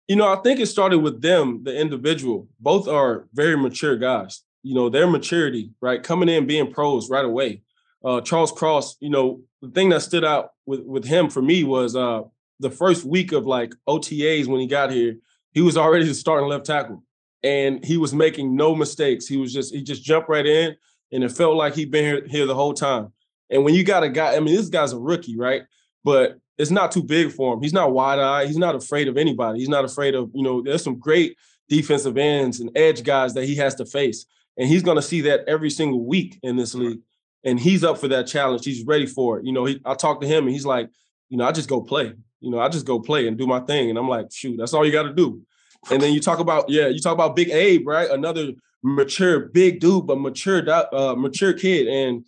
You 0.09 0.17
know, 0.17 0.33
I 0.33 0.37
think 0.37 0.61
it 0.61 0.67
started 0.67 0.99
with 0.99 1.21
them, 1.21 1.65
the 1.65 1.79
individual. 1.79 2.49
Both 2.61 2.87
are 2.89 3.27
very 3.35 3.57
mature 3.57 3.97
guys. 3.97 4.43
You 4.63 4.75
know, 4.75 4.89
their 4.89 5.07
maturity, 5.07 5.71
right? 5.81 6.03
Coming 6.03 6.29
in 6.29 6.47
being 6.47 6.73
pros 6.73 7.11
right 7.11 7.25
away. 7.25 7.63
Uh, 8.05 8.21
Charles 8.21 8.53
Cross, 8.53 8.97
you 9.01 9.11
know, 9.11 9.41
the 9.63 9.71
thing 9.71 9.89
that 9.89 10.03
stood 10.03 10.25
out 10.25 10.51
with, 10.65 10.81
with 10.81 11.05
him 11.05 11.29
for 11.29 11.43
me 11.43 11.65
was 11.65 11.97
uh, 11.97 12.23
the 12.61 12.71
first 12.71 13.05
week 13.05 13.33
of 13.33 13.47
like 13.47 13.75
OTAs 13.89 14.47
when 14.47 14.61
he 14.61 14.67
got 14.67 14.93
here, 14.93 15.17
he 15.53 15.61
was 15.61 15.77
already 15.77 16.05
the 16.05 16.15
starting 16.15 16.49
left 16.49 16.67
tackle. 16.67 17.03
And 17.43 17.85
he 17.85 17.97
was 17.97 18.15
making 18.15 18.55
no 18.55 18.75
mistakes. 18.75 19.27
He 19.27 19.37
was 19.37 19.53
just, 19.53 19.75
he 19.75 19.83
just 19.83 20.05
jumped 20.05 20.29
right 20.29 20.47
in 20.47 20.77
and 21.13 21.25
it 21.25 21.33
felt 21.33 21.57
like 21.57 21.75
he'd 21.75 21.91
been 21.91 22.05
here, 22.05 22.27
here 22.27 22.47
the 22.47 22.55
whole 22.55 22.75
time. 22.75 23.13
And 23.51 23.65
when 23.65 23.75
you 23.75 23.85
got 23.85 24.03
a 24.03 24.09
guy, 24.09 24.37
I 24.37 24.41
mean, 24.41 24.55
this 24.55 24.69
guy's 24.69 24.93
a 24.93 24.99
rookie, 24.99 25.37
right? 25.37 25.63
But 26.05 26.39
it's 26.59 26.71
not 26.71 26.93
too 26.93 27.03
big 27.03 27.33
for 27.33 27.55
him. 27.55 27.63
He's 27.63 27.73
not 27.73 27.93
wide 27.93 28.19
eyed. 28.19 28.47
He's 28.47 28.57
not 28.57 28.75
afraid 28.75 29.09
of 29.09 29.17
anybody. 29.17 29.59
He's 29.59 29.69
not 29.69 29.85
afraid 29.85 30.15
of, 30.15 30.31
you 30.35 30.43
know, 30.43 30.63
there's 30.63 30.83
some 30.83 30.99
great 30.99 31.37
defensive 31.69 32.17
ends 32.17 32.61
and 32.61 32.71
edge 32.77 33.03
guys 33.03 33.35
that 33.35 33.45
he 33.45 33.57
has 33.57 33.75
to 33.77 33.85
face. 33.85 34.27
And 34.57 34.69
he's 34.69 34.83
going 34.83 34.97
to 34.97 35.03
see 35.03 35.21
that 35.23 35.41
every 35.47 35.71
single 35.71 36.05
week 36.05 36.39
in 36.43 36.57
this 36.57 36.75
league. 36.75 37.01
And 37.45 37.61
he's 37.61 37.85
up 37.85 37.99
for 37.99 38.09
that 38.09 38.27
challenge. 38.27 38.65
He's 38.65 38.85
ready 38.85 39.07
for 39.07 39.39
it. 39.39 39.45
You 39.45 39.53
know, 39.53 39.67
he, 39.67 39.81
I 39.85 39.95
talked 39.95 40.23
to 40.23 40.29
him 40.29 40.45
and 40.45 40.53
he's 40.53 40.65
like, 40.65 40.91
you 41.29 41.37
know, 41.37 41.45
I 41.45 41.53
just 41.53 41.69
go 41.69 41.81
play. 41.81 42.13
You 42.41 42.51
know, 42.51 42.59
I 42.59 42.69
just 42.69 42.87
go 42.87 43.01
play 43.01 43.29
and 43.29 43.37
do 43.37 43.47
my 43.47 43.61
thing. 43.61 43.91
And 43.91 43.99
I'm 43.99 44.09
like, 44.09 44.27
shoot, 44.33 44.57
that's 44.59 44.73
all 44.73 44.85
you 44.85 44.93
got 44.93 45.05
to 45.05 45.13
do. 45.13 45.43
And 45.91 46.03
then 46.03 46.13
you 46.13 46.21
talk 46.21 46.39
about, 46.39 46.69
yeah, 46.69 46.89
you 46.89 47.01
talk 47.01 47.13
about 47.13 47.37
Big 47.37 47.51
Abe, 47.51 47.87
right? 47.87 48.11
Another 48.11 48.53
mature, 48.83 49.49
big 49.49 49.81
dude, 49.81 50.07
but 50.07 50.19
mature, 50.19 50.63
uh, 50.69 51.15
mature 51.15 51.53
kid. 51.53 51.87
And 51.87 52.25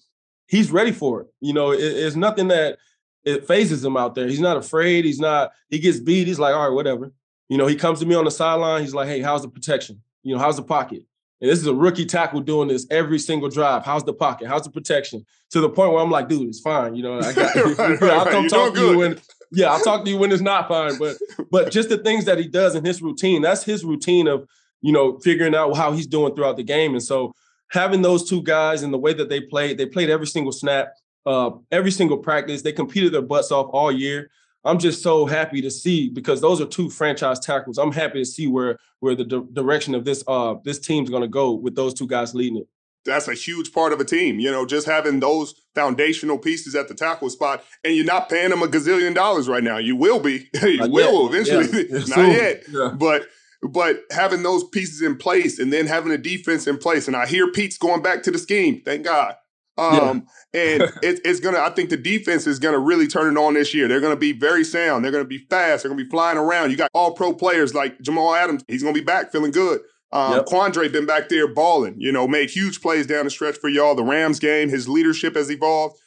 he's 0.48 0.72
ready 0.72 0.92
for 0.92 1.20
it. 1.20 1.28
You 1.40 1.52
know, 1.52 1.70
it, 1.70 1.80
it's 1.80 2.16
nothing 2.16 2.48
that 2.48 2.78
it 3.24 3.46
phases 3.46 3.84
him 3.84 3.96
out 3.96 4.14
there. 4.14 4.26
He's 4.26 4.40
not 4.40 4.56
afraid. 4.56 5.04
He's 5.04 5.20
not, 5.20 5.52
he 5.68 5.78
gets 5.78 6.00
beat. 6.00 6.26
He's 6.26 6.38
like, 6.38 6.54
all 6.54 6.68
right, 6.68 6.74
whatever. 6.74 7.12
You 7.48 7.58
know, 7.58 7.66
he 7.66 7.76
comes 7.76 8.00
to 8.00 8.06
me 8.06 8.14
on 8.14 8.24
the 8.24 8.30
sideline. 8.30 8.82
He's 8.82 8.94
like, 8.94 9.08
hey, 9.08 9.20
how's 9.20 9.42
the 9.42 9.48
protection? 9.48 10.02
You 10.22 10.34
know, 10.34 10.40
how's 10.40 10.56
the 10.56 10.62
pocket? 10.62 11.04
And 11.40 11.48
this 11.48 11.60
is 11.60 11.66
a 11.66 11.74
rookie 11.74 12.04
tackle 12.04 12.40
doing 12.40 12.68
this 12.68 12.86
every 12.90 13.18
single 13.18 13.48
drive. 13.48 13.84
How's 13.84 14.04
the 14.04 14.12
pocket? 14.12 14.48
How's 14.48 14.64
the 14.64 14.70
protection? 14.70 15.24
To 15.50 15.60
the 15.60 15.68
point 15.68 15.92
where 15.92 16.02
I'm 16.02 16.10
like, 16.10 16.28
dude, 16.28 16.48
it's 16.48 16.60
fine. 16.60 16.94
You 16.94 17.02
know, 17.02 17.20
I 17.20 17.32
got, 17.32 17.54
right, 17.78 18.00
right, 18.00 18.02
I'll 18.02 18.24
come 18.26 18.42
right. 18.42 18.50
talk 18.50 18.74
to 18.74 18.80
good. 18.80 18.92
you 18.92 18.98
when, 18.98 19.20
yeah, 19.52 19.70
I'll 19.70 19.80
talk 19.80 20.04
to 20.04 20.10
you 20.10 20.18
when 20.18 20.32
it's 20.32 20.42
not 20.42 20.68
fine. 20.68 20.98
But, 20.98 21.16
but 21.50 21.70
just 21.70 21.90
the 21.90 21.98
things 21.98 22.24
that 22.24 22.38
he 22.38 22.48
does 22.48 22.74
in 22.74 22.84
his 22.84 23.00
routine, 23.00 23.42
that's 23.42 23.62
his 23.62 23.84
routine 23.84 24.26
of, 24.26 24.48
you 24.80 24.92
know, 24.92 25.18
figuring 25.18 25.54
out 25.54 25.76
how 25.76 25.92
he's 25.92 26.06
doing 26.06 26.34
throughout 26.34 26.56
the 26.56 26.64
game. 26.64 26.92
And 26.92 27.02
so 27.02 27.34
having 27.70 28.02
those 28.02 28.28
two 28.28 28.42
guys 28.42 28.82
and 28.82 28.92
the 28.92 28.98
way 28.98 29.12
that 29.12 29.28
they 29.28 29.40
played, 29.40 29.78
they 29.78 29.86
played 29.86 30.10
every 30.10 30.26
single 30.26 30.52
snap 30.52 30.92
uh, 31.28 31.50
every 31.70 31.90
single 31.90 32.16
practice. 32.16 32.62
They 32.62 32.72
competed 32.72 33.12
their 33.12 33.22
butts 33.22 33.52
off 33.52 33.68
all 33.72 33.92
year. 33.92 34.30
I'm 34.64 34.78
just 34.78 35.02
so 35.02 35.26
happy 35.26 35.60
to 35.60 35.70
see 35.70 36.08
because 36.08 36.40
those 36.40 36.60
are 36.60 36.66
two 36.66 36.90
franchise 36.90 37.38
tackles. 37.38 37.78
I'm 37.78 37.92
happy 37.92 38.18
to 38.18 38.24
see 38.24 38.46
where 38.46 38.78
where 39.00 39.14
the 39.14 39.24
di- 39.24 39.46
direction 39.52 39.94
of 39.94 40.04
this 40.04 40.24
uh 40.26 40.54
this 40.64 40.78
team's 40.78 41.10
going 41.10 41.22
to 41.22 41.28
go 41.28 41.52
with 41.52 41.76
those 41.76 41.94
two 41.94 42.06
guys 42.06 42.34
leading 42.34 42.58
it. 42.58 42.68
That's 43.04 43.28
a 43.28 43.34
huge 43.34 43.72
part 43.72 43.92
of 43.92 44.00
a 44.00 44.04
team, 44.04 44.40
you 44.40 44.50
know, 44.50 44.66
just 44.66 44.86
having 44.86 45.20
those 45.20 45.54
foundational 45.74 46.36
pieces 46.38 46.74
at 46.74 46.88
the 46.88 46.94
tackle 46.94 47.30
spot, 47.30 47.62
and 47.84 47.94
you're 47.94 48.04
not 48.04 48.28
paying 48.28 48.50
them 48.50 48.62
a 48.62 48.66
gazillion 48.66 49.14
dollars 49.14 49.48
right 49.48 49.62
now. 49.62 49.78
You 49.78 49.96
will 49.96 50.20
be, 50.20 50.48
you 50.62 50.78
not 50.78 50.90
will 50.90 51.32
yet. 51.32 51.48
eventually, 51.48 51.86
yeah. 51.88 51.98
not 51.98 52.08
Soon. 52.08 52.30
yet, 52.32 52.62
yeah. 52.70 52.94
but 52.98 53.22
but 53.62 54.00
having 54.10 54.42
those 54.42 54.64
pieces 54.64 55.02
in 55.02 55.16
place 55.16 55.58
and 55.58 55.72
then 55.72 55.86
having 55.86 56.12
a 56.12 56.18
defense 56.18 56.66
in 56.66 56.78
place. 56.78 57.06
And 57.08 57.16
I 57.16 57.26
hear 57.26 57.50
Pete's 57.50 57.78
going 57.78 58.02
back 58.02 58.22
to 58.24 58.30
the 58.30 58.38
scheme. 58.38 58.82
Thank 58.84 59.04
God. 59.04 59.34
Um, 59.76 60.26
yeah. 60.52 60.60
and 60.60 60.82
it, 61.02 61.20
it's 61.24 61.40
gonna. 61.40 61.58
I 61.58 61.70
think 61.70 61.90
the 61.90 61.96
defense 61.96 62.46
is 62.46 62.58
gonna 62.58 62.78
really 62.78 63.06
turn 63.06 63.36
it 63.36 63.40
on 63.40 63.54
this 63.54 63.72
year. 63.72 63.88
They're 63.88 64.00
gonna 64.00 64.16
be 64.16 64.32
very 64.32 64.64
sound. 64.64 65.04
They're 65.04 65.12
gonna 65.12 65.24
be 65.24 65.46
fast. 65.50 65.82
They're 65.82 65.90
gonna 65.90 66.02
be 66.02 66.10
flying 66.10 66.38
around. 66.38 66.70
You 66.70 66.76
got 66.76 66.90
all 66.94 67.14
pro 67.14 67.32
players 67.32 67.74
like 67.74 68.00
Jamal 68.00 68.34
Adams. 68.34 68.64
He's 68.68 68.82
gonna 68.82 68.94
be 68.94 69.00
back 69.00 69.30
feeling 69.32 69.52
good. 69.52 69.80
Um, 70.10 70.32
yep. 70.32 70.46
Quandre 70.46 70.90
been 70.90 71.06
back 71.06 71.28
there 71.28 71.52
balling. 71.52 71.94
You 71.98 72.12
know, 72.12 72.26
made 72.26 72.50
huge 72.50 72.80
plays 72.80 73.06
down 73.06 73.24
the 73.24 73.30
stretch 73.30 73.56
for 73.56 73.68
y'all. 73.68 73.94
The 73.94 74.04
Rams 74.04 74.38
game, 74.38 74.68
his 74.68 74.88
leadership 74.88 75.36
has 75.36 75.50
evolved. 75.50 75.98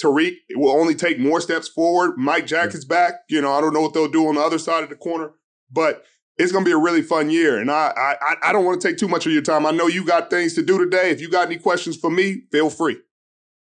Tariq 0.00 0.36
will 0.54 0.70
only 0.70 0.94
take 0.94 1.18
more 1.18 1.40
steps 1.40 1.68
forward. 1.68 2.16
Mike 2.16 2.46
Jack 2.46 2.72
is 2.72 2.84
back. 2.84 3.14
You 3.28 3.40
know, 3.40 3.52
I 3.52 3.60
don't 3.60 3.74
know 3.74 3.80
what 3.80 3.94
they'll 3.94 4.10
do 4.10 4.28
on 4.28 4.36
the 4.36 4.40
other 4.40 4.58
side 4.58 4.84
of 4.84 4.90
the 4.90 4.96
corner, 4.96 5.32
but 5.70 6.04
it's 6.38 6.52
going 6.52 6.64
to 6.64 6.68
be 6.68 6.72
a 6.72 6.78
really 6.78 7.02
fun 7.02 7.30
year. 7.30 7.58
And 7.58 7.70
I, 7.70 7.92
I, 7.96 8.34
I 8.44 8.52
don't 8.52 8.64
want 8.64 8.80
to 8.80 8.88
take 8.88 8.96
too 8.96 9.08
much 9.08 9.26
of 9.26 9.32
your 9.32 9.42
time. 9.42 9.66
I 9.66 9.72
know 9.72 9.88
you 9.88 10.04
got 10.04 10.30
things 10.30 10.54
to 10.54 10.62
do 10.62 10.78
today. 10.78 11.10
If 11.10 11.20
you 11.20 11.28
got 11.28 11.46
any 11.46 11.58
questions 11.58 11.96
for 11.96 12.10
me, 12.10 12.42
feel 12.52 12.70
free. 12.70 12.96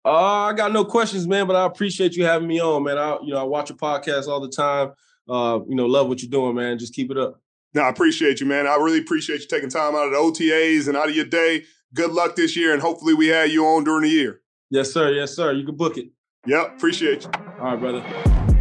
Uh, 0.03 0.45
I 0.45 0.53
got 0.53 0.71
no 0.71 0.85
questions, 0.85 1.27
man. 1.27 1.47
But 1.47 1.55
I 1.55 1.65
appreciate 1.65 2.15
you 2.15 2.25
having 2.25 2.47
me 2.47 2.61
on, 2.61 2.83
man. 2.83 2.97
I, 2.97 3.17
you 3.23 3.33
know, 3.33 3.39
I 3.39 3.43
watch 3.43 3.69
your 3.69 3.77
podcast 3.77 4.27
all 4.27 4.39
the 4.39 4.49
time. 4.49 4.93
Uh, 5.29 5.59
you 5.67 5.75
know, 5.75 5.85
love 5.85 6.07
what 6.07 6.21
you're 6.21 6.31
doing, 6.31 6.55
man. 6.55 6.77
Just 6.77 6.93
keep 6.93 7.09
it 7.09 7.17
up. 7.17 7.41
No, 7.73 7.81
I 7.83 7.89
appreciate 7.89 8.39
you, 8.39 8.45
man. 8.45 8.67
I 8.67 8.75
really 8.75 8.99
appreciate 8.99 9.41
you 9.41 9.47
taking 9.47 9.69
time 9.69 9.95
out 9.95 10.05
of 10.05 10.11
the 10.11 10.17
OTAs 10.17 10.87
and 10.87 10.95
out 10.95 11.09
of 11.09 11.15
your 11.15 11.25
day. 11.25 11.63
Good 11.93 12.11
luck 12.11 12.35
this 12.35 12.55
year, 12.55 12.73
and 12.73 12.81
hopefully 12.81 13.13
we 13.13 13.27
have 13.27 13.49
you 13.49 13.65
on 13.65 13.83
during 13.83 14.03
the 14.03 14.09
year. 14.09 14.41
Yes, 14.69 14.91
sir. 14.91 15.11
Yes, 15.11 15.35
sir. 15.35 15.53
You 15.53 15.65
can 15.65 15.75
book 15.75 15.97
it. 15.97 16.07
Yep, 16.45 16.77
appreciate 16.77 17.23
you. 17.23 17.31
All 17.59 17.75
right, 17.75 17.79
brother. 17.79 18.56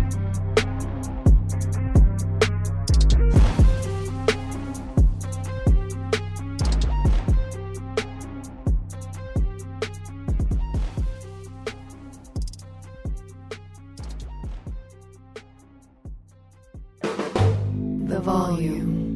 Volume. 18.27 19.16